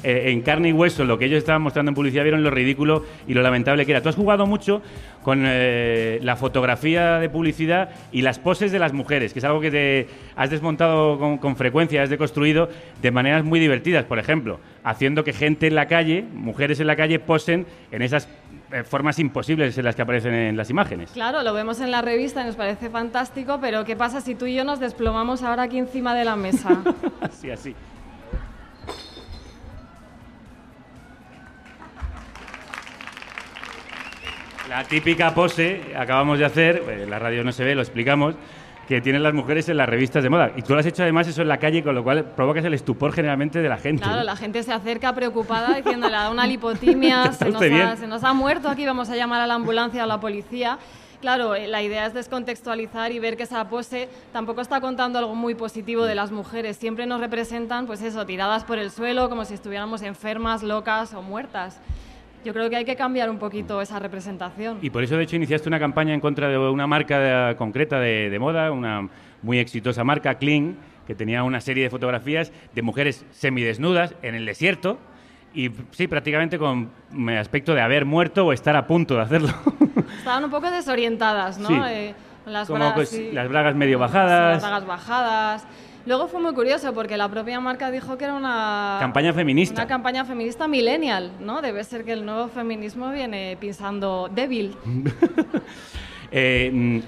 [0.03, 3.03] eh, en carne y hueso lo que ellos estaban mostrando en publicidad, vieron lo ridículo
[3.27, 4.01] y lo lamentable que era.
[4.01, 4.81] Tú has jugado mucho
[5.23, 9.59] con eh, la fotografía de publicidad y las poses de las mujeres, que es algo
[9.59, 12.69] que te has desmontado con, con frecuencia, has deconstruido
[13.01, 14.05] de maneras muy divertidas.
[14.05, 18.29] Por ejemplo, haciendo que gente en la calle, mujeres en la calle, posen en esas
[18.71, 21.11] eh, formas imposibles en las que aparecen en las imágenes.
[21.11, 24.45] Claro, lo vemos en la revista y nos parece fantástico, pero ¿qué pasa si tú
[24.45, 26.81] y yo nos desplomamos ahora aquí encima de la mesa?
[27.21, 27.75] Así, así.
[34.69, 38.35] La típica pose, acabamos de hacer, eh, la radio no se ve, lo explicamos,
[38.85, 40.51] que tienen las mujeres en las revistas de moda.
[40.57, 42.73] Y tú lo has hecho además eso en la calle, con lo cual provocas el
[42.73, 44.03] estupor generalmente de la gente.
[44.03, 48.23] Claro, la gente se acerca preocupada diciéndole a una lipotimia, se nos, ha, se nos
[48.25, 50.77] ha muerto aquí, vamos a llamar a la ambulancia o a la policía.
[51.21, 55.33] Claro, eh, la idea es descontextualizar y ver que esa pose tampoco está contando algo
[55.33, 56.75] muy positivo de las mujeres.
[56.75, 61.21] Siempre nos representan, pues eso, tiradas por el suelo, como si estuviéramos enfermas, locas o
[61.21, 61.79] muertas.
[62.45, 64.79] Yo creo que hay que cambiar un poquito esa representación.
[64.81, 68.29] Y por eso, de hecho, iniciaste una campaña en contra de una marca concreta de,
[68.29, 69.09] de moda, una
[69.41, 70.75] muy exitosa marca, Kling,
[71.05, 74.97] que tenía una serie de fotografías de mujeres semidesnudas en el desierto
[75.53, 79.49] y, sí, prácticamente con mm, aspecto de haber muerto o estar a punto de hacerlo.
[80.17, 81.69] Estaban un poco desorientadas, ¿no?
[81.69, 81.79] Sí.
[81.89, 82.15] Eh,
[82.45, 84.53] las, Como bragas, pues, sí, las bragas medio sí, bajadas.
[84.53, 85.67] las bragas bajadas.
[86.07, 89.81] Luego fue muy curioso porque la propia marca dijo que era una Campaña feminista.
[89.81, 91.61] Una campaña feminista millennial, ¿no?
[91.61, 94.75] Debe ser que el nuevo feminismo viene pisando débil.
[96.29, 96.99] Eh, mm,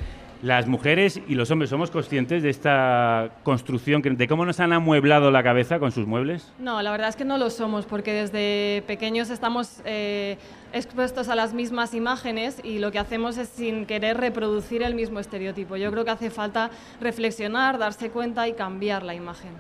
[0.43, 5.29] las mujeres y los hombres somos conscientes de esta construcción, de cómo nos han amueblado
[5.29, 6.53] la cabeza con sus muebles.
[6.57, 10.37] No, la verdad es que no lo somos porque desde pequeños estamos eh,
[10.73, 15.19] expuestos a las mismas imágenes y lo que hacemos es sin querer reproducir el mismo
[15.19, 15.77] estereotipo.
[15.77, 16.69] Yo creo que hace falta
[17.01, 19.51] reflexionar, darse cuenta y cambiar la imagen.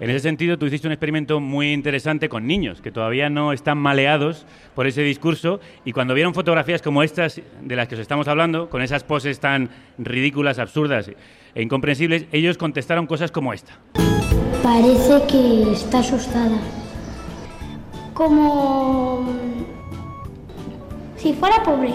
[0.00, 3.78] En ese sentido, tú hiciste un experimento muy interesante con niños que todavía no están
[3.78, 8.28] maleados por ese discurso y cuando vieron fotografías como estas de las que os estamos
[8.28, 11.10] hablando, con esas poses tan ridículas, absurdas
[11.54, 13.78] e incomprensibles, ellos contestaron cosas como esta.
[14.62, 16.58] Parece que está asustada.
[18.12, 19.32] Como
[21.18, 21.92] si fuera pobre.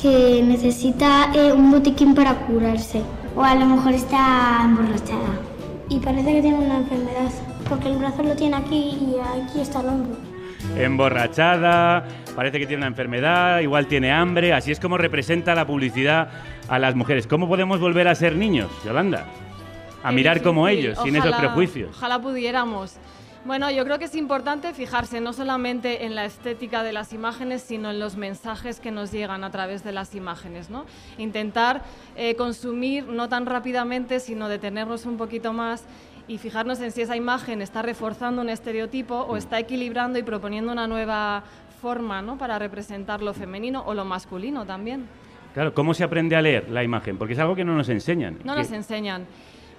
[0.00, 3.02] Que necesita eh, un botiquín para curarse.
[3.34, 5.40] O a lo mejor está emborrachada.
[5.88, 7.30] y parece que tiene una enfermedad,
[7.68, 10.16] porque el brazo lo tiene aquí y aquí está el hombro.
[10.76, 12.04] Emborrachada,
[12.36, 16.28] parece que tiene una enfermedad, igual tiene hambre, así es como representa la publicidad
[16.68, 17.26] a las mujeres.
[17.26, 19.24] ¿Cómo podemos volver a ser niños, Yolanda?
[20.02, 21.90] A Qué mirar como ellos, sin esos Ojalá- prejuicios.
[21.96, 22.96] Ojalá pudiéramos.
[23.48, 27.62] Bueno, yo creo que es importante fijarse no solamente en la estética de las imágenes,
[27.62, 30.68] sino en los mensajes que nos llegan a través de las imágenes.
[30.68, 30.84] ¿no?
[31.16, 31.80] Intentar
[32.14, 35.86] eh, consumir no tan rápidamente, sino detenernos un poquito más
[36.28, 40.70] y fijarnos en si esa imagen está reforzando un estereotipo o está equilibrando y proponiendo
[40.70, 41.42] una nueva
[41.80, 42.36] forma ¿no?
[42.36, 45.06] para representar lo femenino o lo masculino también.
[45.54, 47.16] Claro, ¿cómo se aprende a leer la imagen?
[47.16, 48.40] Porque es algo que no nos enseñan.
[48.44, 49.24] No Que- nos enseñan.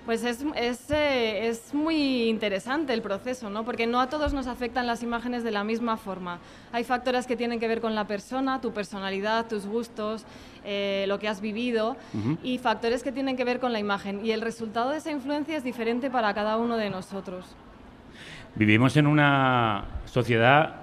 [0.10, 3.64] Pues es, es, eh, es muy interesante el proceso, ¿no?
[3.64, 6.40] Porque no a todos nos afectan las imágenes de la misma forma.
[6.72, 10.26] Hay factores que tienen que ver con la persona, tu personalidad, tus gustos,
[10.66, 11.96] eh, lo que has vivido,
[12.42, 14.26] y factores que tienen que ver con la imagen.
[14.26, 17.46] Y el resultado de esa influencia es diferente para cada uno de nosotros.
[18.56, 20.74] Vivimos en una sociedad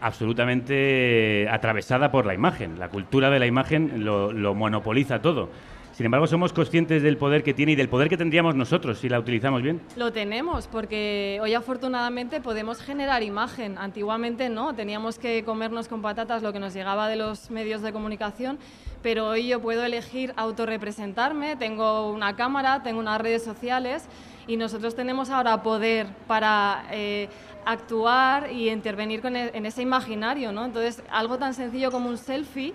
[0.00, 2.80] absolutamente atravesada por la imagen.
[2.80, 5.50] La cultura de la imagen lo, lo monopoliza todo.
[5.92, 9.10] Sin embargo, somos conscientes del poder que tiene y del poder que tendríamos nosotros si
[9.10, 9.80] la utilizamos bien.
[9.96, 13.76] Lo tenemos, porque hoy afortunadamente podemos generar imagen.
[13.76, 17.92] Antiguamente no, teníamos que comernos con patatas lo que nos llegaba de los medios de
[17.92, 18.58] comunicación,
[19.02, 24.06] pero hoy yo puedo elegir autorrepresentarme, tengo una cámara, tengo unas redes sociales
[24.46, 27.28] y nosotros tenemos ahora poder para eh,
[27.66, 30.52] actuar y intervenir e- en ese imaginario.
[30.52, 30.64] ¿no?
[30.64, 32.72] Entonces, algo tan sencillo como un selfie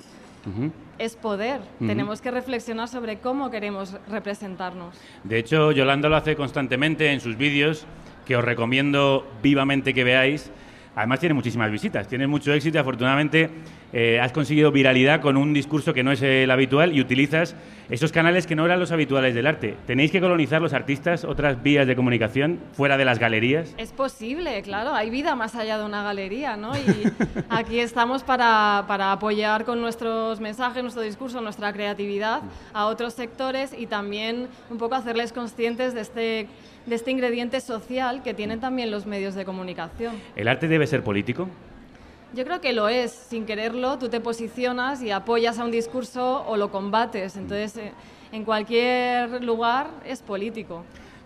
[0.97, 1.61] Es poder.
[1.79, 4.95] Tenemos que reflexionar sobre cómo queremos representarnos.
[5.23, 7.85] De hecho, Yolanda lo hace constantemente en sus vídeos,
[8.25, 10.51] que os recomiendo vivamente que veáis.
[10.95, 13.51] Además tiene muchísimas visitas, tienes mucho éxito y afortunadamente
[13.93, 17.55] eh, has conseguido viralidad con un discurso que no es el habitual y utilizas
[17.89, 19.75] esos canales que no eran los habituales del arte.
[19.85, 23.73] Tenéis que colonizar los artistas otras vías de comunicación fuera de las galerías.
[23.77, 26.75] Es posible, claro, hay vida más allá de una galería, ¿no?
[26.75, 27.11] Y
[27.49, 32.41] aquí estamos para, para apoyar con nuestros mensajes, nuestro discurso, nuestra creatividad
[32.73, 36.47] a otros sectores y también un poco hacerles conscientes de este,
[36.85, 40.15] de este ingrediente social que tienen también los medios de comunicación.
[40.35, 41.47] ¿El arte debe ser político?
[42.33, 46.45] Yo creo que lo es, sin quererlo, tú te posicionas y apoyas a un discurso
[46.47, 47.91] o lo combates, entonces eh,
[48.31, 50.83] en cualquier lugar es político.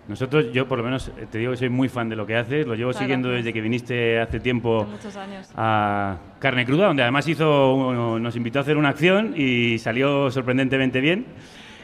[0.08, 2.36] Nosotros, yo por lo menos eh, te digo que soy muy fan de lo que
[2.36, 3.46] haces, lo llevo Muchas siguiendo gracias.
[3.46, 4.88] desde que viniste hace tiempo
[5.18, 5.50] años.
[5.56, 11.02] a Carne Cruda, donde además hizo, nos invitó a hacer una acción y salió sorprendentemente
[11.02, 11.26] bien.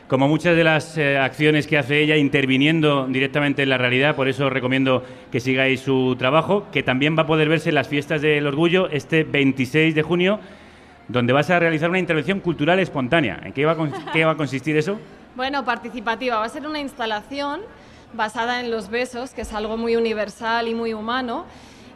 [0.08, 4.30] Como muchas de las eh, acciones que hace ella interviniendo directamente en la realidad, por
[4.30, 7.89] eso os recomiendo que sigáis su trabajo, que también va a poder verse en las
[7.89, 10.39] fiestas del orgullo este 26 de junio,
[11.10, 13.41] donde vas a realizar una intervención cultural espontánea.
[13.43, 14.97] ¿En qué va a, con- qué va a consistir eso?
[15.36, 16.38] Bueno, participativa.
[16.38, 17.60] Va a ser una instalación
[18.14, 21.45] basada en los besos, que es algo muy universal y muy humano.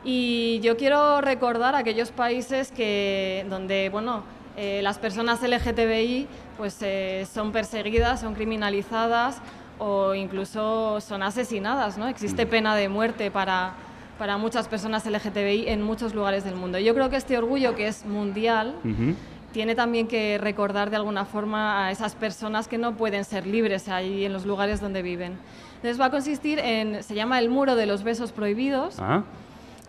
[0.03, 4.24] Y yo quiero recordar aquellos países que, donde bueno,
[4.57, 6.28] eh, las personas LGTBI
[6.62, 9.41] pues, eh, son perseguidas, son criminalizadas
[9.80, 11.97] o incluso son asesinadas.
[11.97, 12.07] ¿no?
[12.07, 13.74] Existe pena de muerte para,
[14.20, 16.78] para muchas personas LGTBI en muchos lugares del mundo.
[16.78, 18.76] Yo creo que este orgullo, que es mundial,
[19.51, 23.89] tiene también que recordar de alguna forma a esas personas que no pueden ser libres
[23.89, 25.39] ahí en los lugares donde viven.
[25.78, 29.24] Entonces va a consistir en, se llama el muro de los besos prohibidos Ah,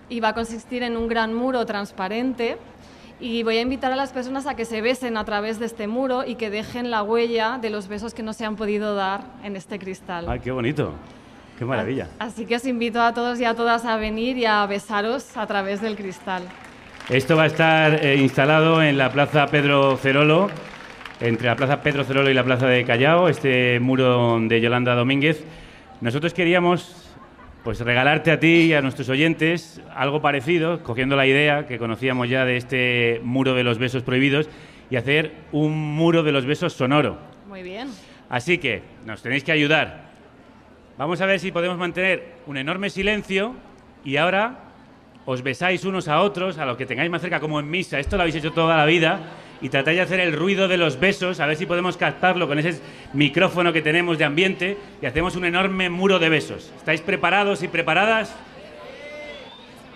[0.08, 2.56] y va a consistir en un gran muro transparente
[3.22, 5.86] y voy a invitar a las personas a que se besen a través de este
[5.86, 9.22] muro y que dejen la huella de los besos que no se han podido dar
[9.44, 10.26] en este cristal.
[10.28, 10.92] ¡Ay, qué bonito!
[11.56, 12.08] ¡Qué maravilla!
[12.18, 15.46] Así que os invito a todos y a todas a venir y a besaros a
[15.46, 16.42] través del cristal.
[17.08, 20.50] Esto va a estar eh, instalado en la Plaza Pedro Cerolo,
[21.20, 25.44] entre la Plaza Pedro Cerolo y la Plaza de Callao, este muro de Yolanda Domínguez.
[26.00, 27.01] Nosotros queríamos
[27.64, 32.28] pues regalarte a ti y a nuestros oyentes algo parecido, cogiendo la idea que conocíamos
[32.28, 34.48] ya de este muro de los besos prohibidos
[34.90, 37.18] y hacer un muro de los besos sonoro.
[37.48, 37.88] Muy bien.
[38.28, 40.10] Así que nos tenéis que ayudar.
[40.98, 43.54] Vamos a ver si podemos mantener un enorme silencio
[44.04, 44.58] y ahora
[45.24, 47.98] os besáis unos a otros, a los que tengáis más cerca, como en misa.
[47.98, 49.20] Esto lo habéis hecho toda la vida
[49.62, 52.58] y tratáis de hacer el ruido de los besos, a ver si podemos captarlo con
[52.58, 52.80] ese
[53.12, 56.72] micrófono que tenemos de ambiente y hacemos un enorme muro de besos.
[56.76, 58.34] ¿Estáis preparados y preparadas?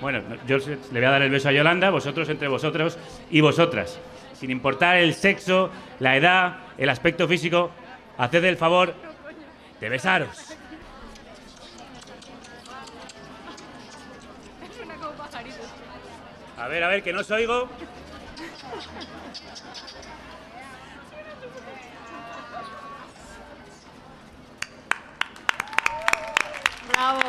[0.00, 2.96] Bueno, yo le voy a dar el beso a Yolanda, vosotros entre vosotros
[3.28, 3.98] y vosotras.
[4.34, 7.70] Sin importar el sexo, la edad, el aspecto físico,
[8.18, 8.94] haced el favor
[9.80, 10.56] de besaros.
[16.56, 17.68] A ver, a ver, que no os oigo.
[26.92, 27.20] Bravo.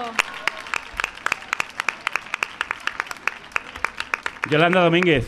[4.49, 5.27] Yolanda Domínguez,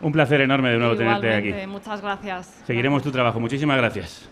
[0.00, 1.52] un placer enorme de nuevo tenerte aquí.
[1.66, 2.62] Muchas gracias.
[2.66, 4.28] Seguiremos tu trabajo, muchísimas gracias.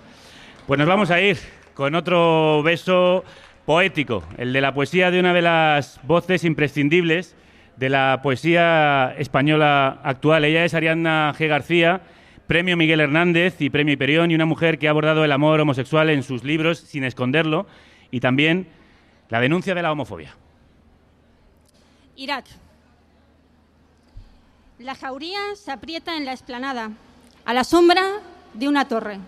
[0.66, 1.38] Pues nos vamos a ir
[1.74, 3.24] con otro beso
[3.66, 7.36] poético, el de la poesía de una de las voces imprescindibles
[7.77, 10.45] de la poesía española actual.
[10.45, 11.49] Ella es Ariadna G.
[11.49, 12.03] García,
[12.47, 16.11] premio Miguel Hernández y premio Hiperión, y una mujer que ha abordado el amor homosexual
[16.11, 17.66] en sus libros sin esconderlo
[18.11, 18.68] y también
[19.29, 20.37] la denuncia de la homofobia.
[22.16, 22.45] Irak.
[24.79, 26.91] La jauría se aprieta en la explanada,
[27.45, 28.03] a la sombra
[28.53, 29.18] de una torre.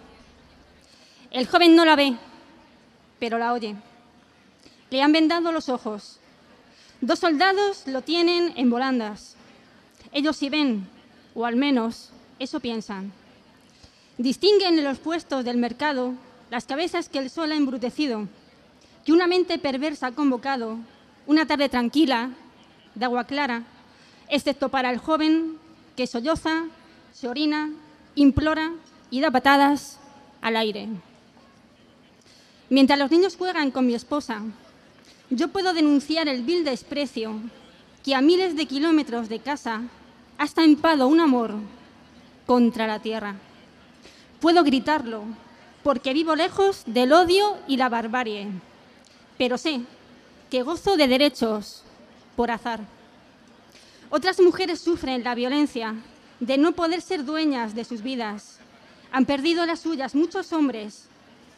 [1.30, 2.14] El joven no la ve,
[3.18, 3.74] pero la oye.
[4.90, 6.20] Le han vendado los ojos.
[7.04, 9.36] Dos soldados lo tienen en volandas.
[10.10, 10.88] Ellos sí ven,
[11.34, 13.12] o al menos eso piensan.
[14.16, 16.14] Distinguen en los puestos del mercado
[16.50, 18.26] las cabezas que el sol ha embrutecido,
[19.04, 20.78] que una mente perversa ha convocado,
[21.26, 22.30] una tarde tranquila,
[22.94, 23.64] de agua clara,
[24.30, 25.58] excepto para el joven
[25.96, 26.68] que solloza,
[27.12, 27.70] se orina,
[28.14, 28.72] implora
[29.10, 29.98] y da patadas
[30.40, 30.88] al aire.
[32.70, 34.40] Mientras los niños juegan con mi esposa,
[35.30, 37.40] yo puedo denunciar el vil desprecio
[38.04, 39.82] que a miles de kilómetros de casa
[40.38, 41.54] ha estampado un amor
[42.46, 43.36] contra la tierra.
[44.40, 45.24] Puedo gritarlo
[45.82, 48.48] porque vivo lejos del odio y la barbarie,
[49.38, 49.80] pero sé
[50.50, 51.82] que gozo de derechos
[52.36, 52.80] por azar.
[54.10, 55.94] Otras mujeres sufren la violencia
[56.40, 58.58] de no poder ser dueñas de sus vidas.
[59.12, 61.08] Han perdido las suyas muchos hombres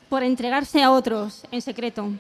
[0.09, 2.11] por entregarse a otros en secreto.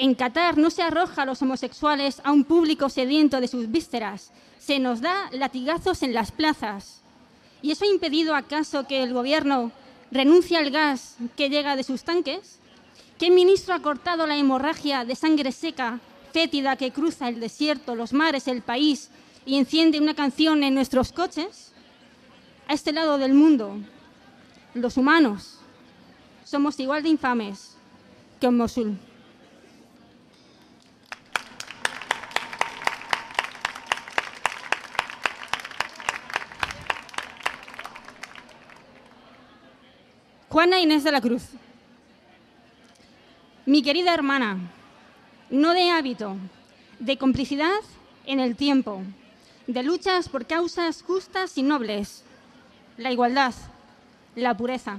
[0.00, 4.30] En Qatar no se arroja a los homosexuales a un público sediento de sus vísceras,
[4.60, 7.00] se nos da latigazos en las plazas.
[7.62, 9.72] ¿Y eso ha impedido acaso que el gobierno
[10.12, 12.60] renuncie al gas que llega de sus tanques?
[13.18, 15.98] ¿Qué ministro ha cortado la hemorragia de sangre seca,
[16.32, 19.10] fétida que cruza el desierto, los mares, el país
[19.44, 21.72] y enciende una canción en nuestros coches?
[22.68, 23.78] A este lado del mundo,
[24.74, 25.58] los humanos
[26.44, 27.74] somos igual de infames
[28.38, 29.07] que en Mosul.
[40.58, 41.44] Juana Inés de la Cruz.
[43.64, 44.58] Mi querida hermana,
[45.50, 46.34] no de hábito,
[46.98, 47.78] de complicidad
[48.26, 49.04] en el tiempo,
[49.68, 52.24] de luchas por causas justas y nobles,
[52.96, 53.54] la igualdad,
[54.34, 54.98] la pureza.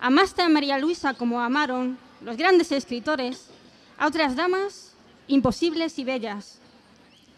[0.00, 3.50] Amaste a María Luisa como amaron los grandes escritores
[3.98, 4.94] a otras damas
[5.28, 6.60] imposibles y bellas,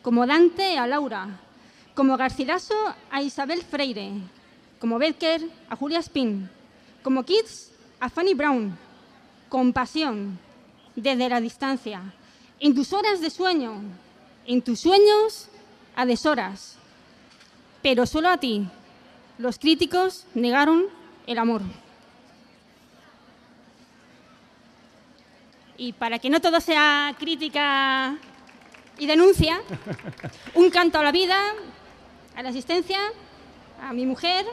[0.03, 1.41] como Dante a Laura,
[1.97, 2.77] como Garcilaso
[3.11, 4.13] a Isabel Freire,
[4.79, 6.49] como Becker a Julia Spin,
[7.03, 7.71] como Keats
[8.01, 8.77] a Fanny Brown,
[9.49, 10.39] con pasión,
[10.95, 12.03] desde la distancia,
[12.61, 13.81] en tus horas de sueño,
[14.47, 15.49] en tus sueños
[15.95, 16.77] a deshoras.
[17.83, 18.67] Pero solo a ti,
[19.39, 20.87] los críticos negaron
[21.27, 21.63] el amor.
[25.77, 28.19] Y para que no todo sea crítica
[28.99, 29.61] y denuncia,
[30.55, 31.39] un canto a la vida,
[32.35, 32.99] a la existencia,
[33.81, 34.45] a mi mujer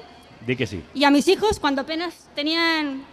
[0.46, 0.84] Di que sí.
[0.94, 3.04] y a mis hijos cuando apenas tenían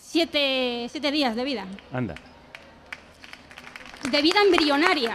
[0.00, 2.14] siete, siete días de vida, Anda.
[4.10, 5.12] de vida embrionaria.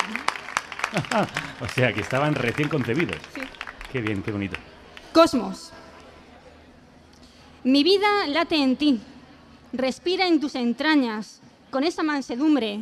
[1.62, 3.18] o sea, que estaban recién concebidos.
[3.34, 3.42] Sí.
[3.92, 4.58] Qué bien, qué bonito.
[5.14, 5.72] Cosmos.
[7.64, 9.00] Mi vida late en ti,
[9.74, 12.82] respira en tus entrañas con esa mansedumbre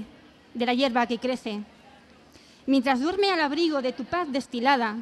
[0.53, 1.61] de la hierba que crece.
[2.65, 4.97] Mientras duerme al abrigo de tu paz destilada,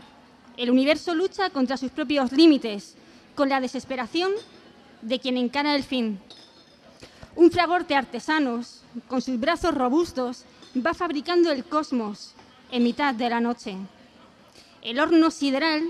[0.58, 2.96] el universo lucha contra sus propios límites,
[3.38, 4.32] con la desesperación
[5.04, 6.20] de quien encara el fin.
[7.36, 10.44] Un fragor de artesanos, con sus brazos robustos,
[10.76, 12.34] va fabricando el cosmos
[12.72, 13.78] en mitad de la noche.
[14.82, 15.84] El horno sideral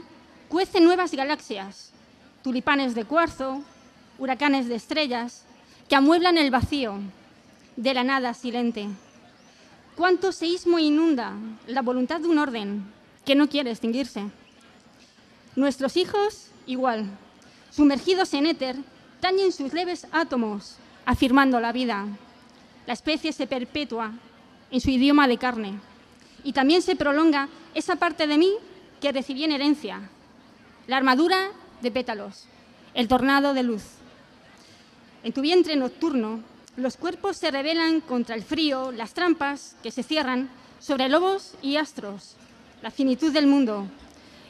[0.50, 1.94] cuece nuevas galaxias,
[2.44, 3.64] tulipanes de cuarzo,
[4.20, 5.46] huracanes de estrellas,
[5.88, 7.00] que amueblan el vacío
[7.78, 8.90] de la nada silente.
[9.96, 11.34] Cuánto seísmo inunda
[11.66, 12.92] la voluntad de un orden
[13.24, 14.26] que no quiere extinguirse.
[15.56, 17.10] Nuestros hijos, igual,
[17.78, 18.76] sumergidos en éter,
[19.20, 22.08] tañen sus leves átomos, afirmando la vida.
[22.88, 24.14] La especie se perpetúa
[24.72, 25.80] en su idioma de carne
[26.44, 28.52] y también se prolonga esa parte de mí
[29.00, 30.10] que recibí en herencia,
[30.88, 31.50] la armadura
[31.84, 32.46] de pétalos,
[32.96, 33.84] el tornado de luz.
[35.24, 36.40] En tu vientre nocturno,
[36.78, 40.50] los cuerpos se rebelan contra el frío, las trampas que se cierran
[40.80, 42.38] sobre lobos y astros,
[42.82, 43.86] la finitud del mundo,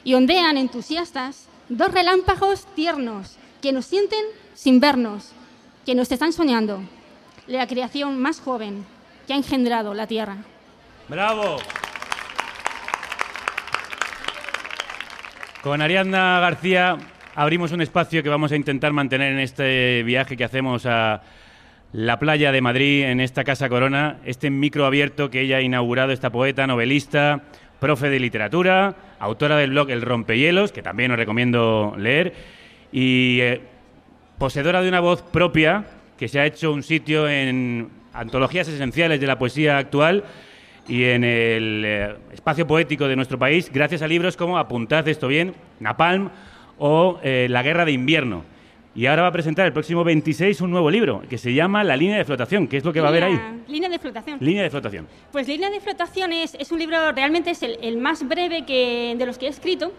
[0.02, 4.24] y ondean entusiastas dos relámpagos tiernos que nos sienten
[4.54, 5.32] sin vernos,
[5.84, 6.82] que nos están soñando,
[7.46, 8.84] la creación más joven
[9.26, 10.36] que ha engendrado la tierra.
[11.08, 11.58] ¡Bravo!
[15.62, 16.98] Con Ariadna García
[17.34, 21.22] abrimos un espacio que vamos a intentar mantener en este viaje que hacemos a
[21.92, 26.12] la playa de Madrid, en esta Casa Corona, este micro abierto que ella ha inaugurado,
[26.12, 27.42] esta poeta, novelista,
[27.80, 32.34] profe de literatura, autora del blog El Rompehielos, que también os recomiendo leer,
[32.92, 33.60] y eh,
[34.38, 35.84] poseedora de una voz propia
[36.16, 40.24] que se ha hecho un sitio en antologías esenciales de la poesía actual
[40.88, 45.28] y en el eh, espacio poético de nuestro país, gracias a libros como Apuntad esto
[45.28, 46.30] bien, Napalm
[46.78, 48.44] o eh, La guerra de invierno.
[48.98, 51.96] Y ahora va a presentar el próximo 26 un nuevo libro que se llama La
[51.96, 52.66] línea de flotación.
[52.66, 53.62] ¿Qué es lo que va a haber ahí?
[53.68, 54.38] Línea- de flotación.
[54.40, 55.06] Línea de flotación.
[55.30, 59.14] Pues Línea de flotación es, es un libro, realmente es el, el más breve que,
[59.16, 59.92] de los que he escrito,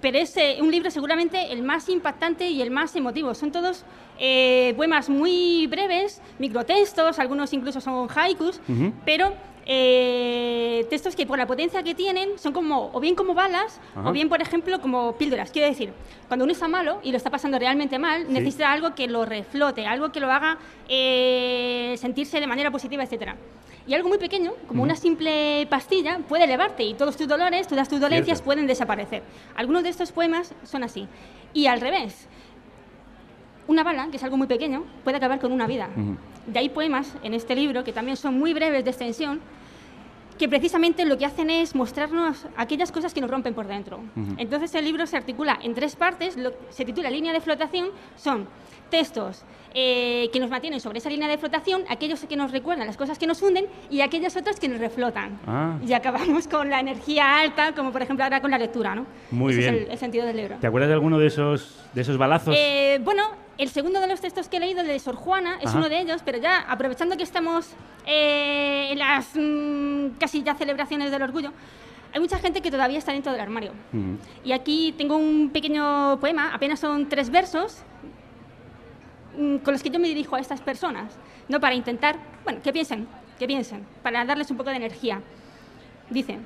[0.00, 3.34] pero es eh, un libro seguramente el más impactante y el más emotivo.
[3.34, 3.84] Son todos
[4.20, 8.60] eh, poemas muy breves, microtextos, algunos incluso son haikus,
[9.04, 9.32] pero
[9.66, 14.08] eh, textos que por la potencia que tienen son como o bien como balas Ajá.
[14.08, 15.92] o bien por ejemplo como píldoras quiero decir
[16.28, 18.32] cuando uno está malo y lo está pasando realmente mal Sí.
[18.32, 20.58] necesita algo que lo reflote algo que lo haga
[20.88, 23.36] eh, sentirse de manera positiva etcétera
[23.86, 27.88] y algo muy pequeño como una simple pastilla puede elevarte y todos tus dolores todas
[27.88, 28.44] tus dolencias Cierto.
[28.44, 29.22] pueden desaparecer
[29.56, 31.06] algunos de estos poemas son así
[31.54, 32.28] y al revés
[33.66, 35.88] una bala, que es algo muy pequeño, puede acabar con una vida.
[36.46, 39.40] De ahí poemas en este libro que también son muy breves de extensión,
[40.38, 43.98] que precisamente lo que hacen es mostrarnos aquellas cosas que nos rompen por dentro.
[44.16, 44.34] Ujú.
[44.36, 48.48] Entonces el libro se articula en tres partes, lo- se titula Línea de flotación, son
[48.90, 49.44] textos
[49.76, 53.18] eh, que nos mantienen sobre esa línea de flotación, aquellos que nos recuerdan las cosas
[53.18, 55.38] que nos hunden y aquellas otras que nos reflotan.
[55.46, 55.78] Ah.
[55.86, 59.06] Y acabamos con la energía alta, como por ejemplo ahora con la lectura, ¿no?
[59.30, 59.74] Muy Ese bien.
[59.76, 60.56] es el, el sentido del libro.
[60.60, 62.54] ¿Te acuerdas de alguno de esos, de esos balazos?
[62.58, 63.22] Eh, bueno,
[63.56, 65.78] el segundo de los textos que he leído, el de Sor Juana, es Ajá.
[65.78, 67.70] uno de ellos, pero ya aprovechando que estamos
[68.06, 71.52] eh, en las mm, casi ya celebraciones del orgullo,
[72.12, 73.72] hay mucha gente que todavía está dentro del armario.
[74.44, 77.82] Y aquí tengo un pequeño poema, apenas son tres versos,
[79.36, 81.16] mm, con los que yo me dirijo a estas personas,
[81.48, 81.58] ¿no?
[81.60, 83.08] Para intentar, bueno, que piensen,
[83.38, 85.22] que piensen, para darles un poco de energía.
[86.08, 86.38] Dice,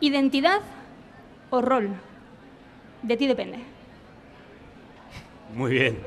[0.00, 0.60] identidad
[1.50, 1.90] o rol,
[3.02, 3.73] de ti depende.
[5.54, 5.98] Muy bien.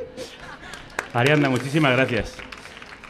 [1.14, 2.38] Ariadna, muchísimas gracias.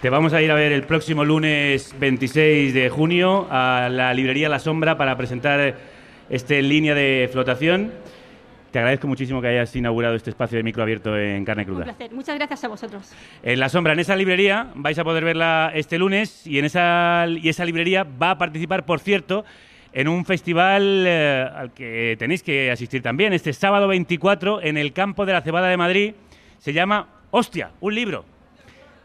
[0.02, 4.48] Te vamos a ir a ver el próximo lunes 26 de junio a la librería
[4.48, 5.76] La Sombra para presentar
[6.30, 7.92] este línea de flotación.
[8.72, 11.84] Te agradezco muchísimo que hayas inaugurado este espacio de micro abierto en carne Un cruda.
[11.86, 12.12] placer.
[12.12, 13.12] Muchas gracias a vosotros.
[13.42, 17.26] En La Sombra, en esa librería, vais a poder verla este lunes y en esa,
[17.28, 19.46] y esa librería va a participar, por cierto,
[19.94, 24.94] en un festival eh, al que tenéis que asistir también, este sábado 24 en el
[24.94, 26.14] campo de la Cebada de Madrid.
[26.60, 28.26] Se llama Hostia, un libro.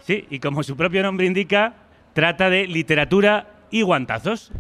[0.01, 1.75] Sí, y como su propio nombre indica,
[2.13, 4.53] trata de literatura y guantazos.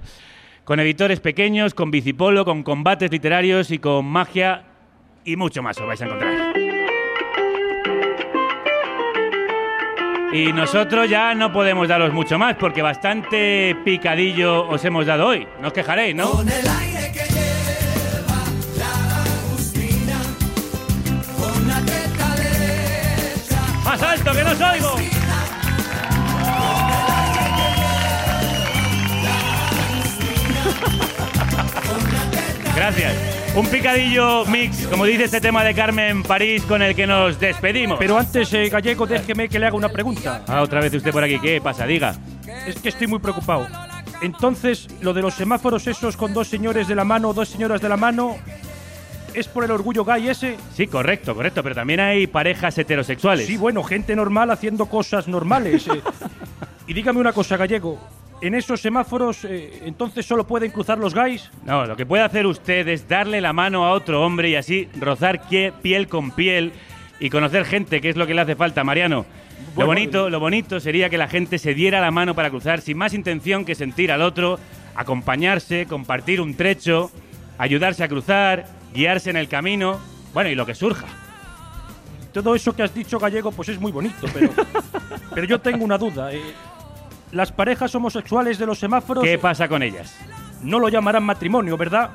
[0.64, 4.64] Con editores pequeños, con bicipolo, con combates literarios y con magia
[5.24, 6.52] y mucho más os vais a encontrar.
[10.32, 15.46] Y nosotros ya no podemos daros mucho más porque bastante picadillo os hemos dado hoy.
[15.60, 16.30] No os quejaréis, ¿no?
[16.30, 17.21] Con el aire que
[23.92, 24.96] ¡Más alto, que no os oigo!
[32.74, 33.12] Gracias.
[33.54, 37.98] Un picadillo mix, como dice este tema de Carmen París, con el que nos despedimos.
[37.98, 40.42] Pero antes, eh, Gallego, déjeme que le haga una pregunta.
[40.48, 41.38] Ah, otra vez usted por aquí.
[41.38, 41.84] ¿Qué pasa?
[41.84, 42.14] Diga.
[42.66, 43.68] Es que estoy muy preocupado.
[44.22, 47.90] Entonces, lo de los semáforos esos con dos señores de la mano, dos señoras de
[47.90, 48.38] la mano,
[49.34, 50.56] ¿es por el orgullo gay ese?
[50.74, 51.62] Sí, correcto, correcto.
[51.62, 53.46] Pero también hay parejas heterosexuales.
[53.46, 55.86] Sí, bueno, gente normal haciendo cosas normales.
[55.88, 56.00] eh.
[56.86, 57.98] y dígame una cosa, Gallego.
[58.40, 61.48] ¿En esos semáforos eh, entonces solo pueden cruzar los gays?
[61.64, 64.88] No, lo que puede hacer usted es darle la mano a otro hombre y así
[64.98, 65.42] rozar
[65.80, 66.72] piel con piel
[67.20, 69.24] y conocer gente, que es lo que le hace falta, Mariano.
[69.76, 72.98] lo bonito, lo bonito sería que la gente se diera la mano para cruzar sin
[72.98, 74.58] más intención que sentir al otro,
[74.96, 77.12] acompañarse, compartir un trecho,
[77.58, 79.98] ayudarse a cruzar, guiarse en el camino,
[80.34, 81.06] bueno, y lo que surja.
[82.32, 84.50] Todo eso que has dicho, Gallego, pues es muy bonito, pero,
[85.34, 86.32] pero yo tengo una duda.
[86.32, 86.40] eh.
[87.32, 89.24] Las parejas homosexuales de los semáforos...
[89.24, 90.14] ¿Qué pasa con ellas?
[90.62, 92.10] No lo llamarán matrimonio, ¿verdad?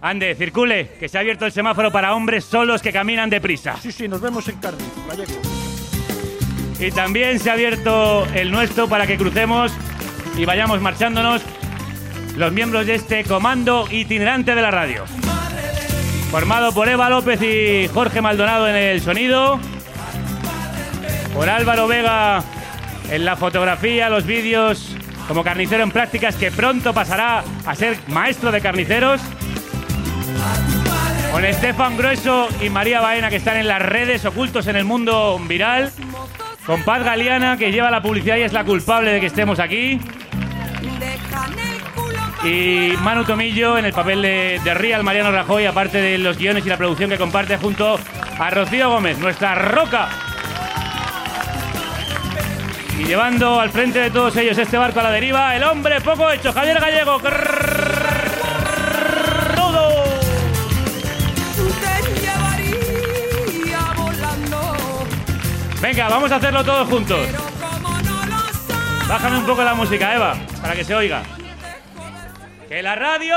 [0.00, 3.76] Ande, circule, que se ha abierto el semáforo para hombres solos que caminan deprisa.
[3.80, 5.32] Sí, sí, nos vemos en Cardiff, Gallego.
[6.78, 9.72] Y también se ha abierto el nuestro para que crucemos
[10.36, 11.42] y vayamos marchándonos
[12.36, 15.04] los miembros de este comando itinerante de la radio.
[16.30, 19.58] Formado por Eva López y Jorge Maldonado en el sonido.
[21.34, 22.42] Por Álvaro Vega
[23.10, 24.96] en la fotografía, los vídeos,
[25.28, 29.20] como carnicero en prácticas que pronto pasará a ser maestro de carniceros.
[31.32, 35.38] Con Estefan Grueso y María Baena que están en las redes, ocultos en el mundo
[35.46, 35.92] viral.
[36.64, 40.00] Con Paz Galeana que lleva la publicidad y es la culpable de que estemos aquí.
[42.46, 46.64] Y Manu Tomillo en el papel de, de Real Mariano Rajoy, aparte de los guiones
[46.64, 47.98] y la producción que comparte junto
[48.38, 50.08] a Rocío Gómez, nuestra roca.
[53.00, 56.30] Y llevando al frente de todos ellos este barco a la deriva, el hombre poco
[56.30, 57.18] hecho, Javier Gallego.
[59.56, 60.04] Todo.
[61.80, 64.76] Te llevaría volando.
[65.82, 67.26] Venga, vamos a hacerlo todos juntos.
[69.08, 71.24] Bájame un poco la música, Eva, para que se oiga.
[72.68, 73.36] Que la radio.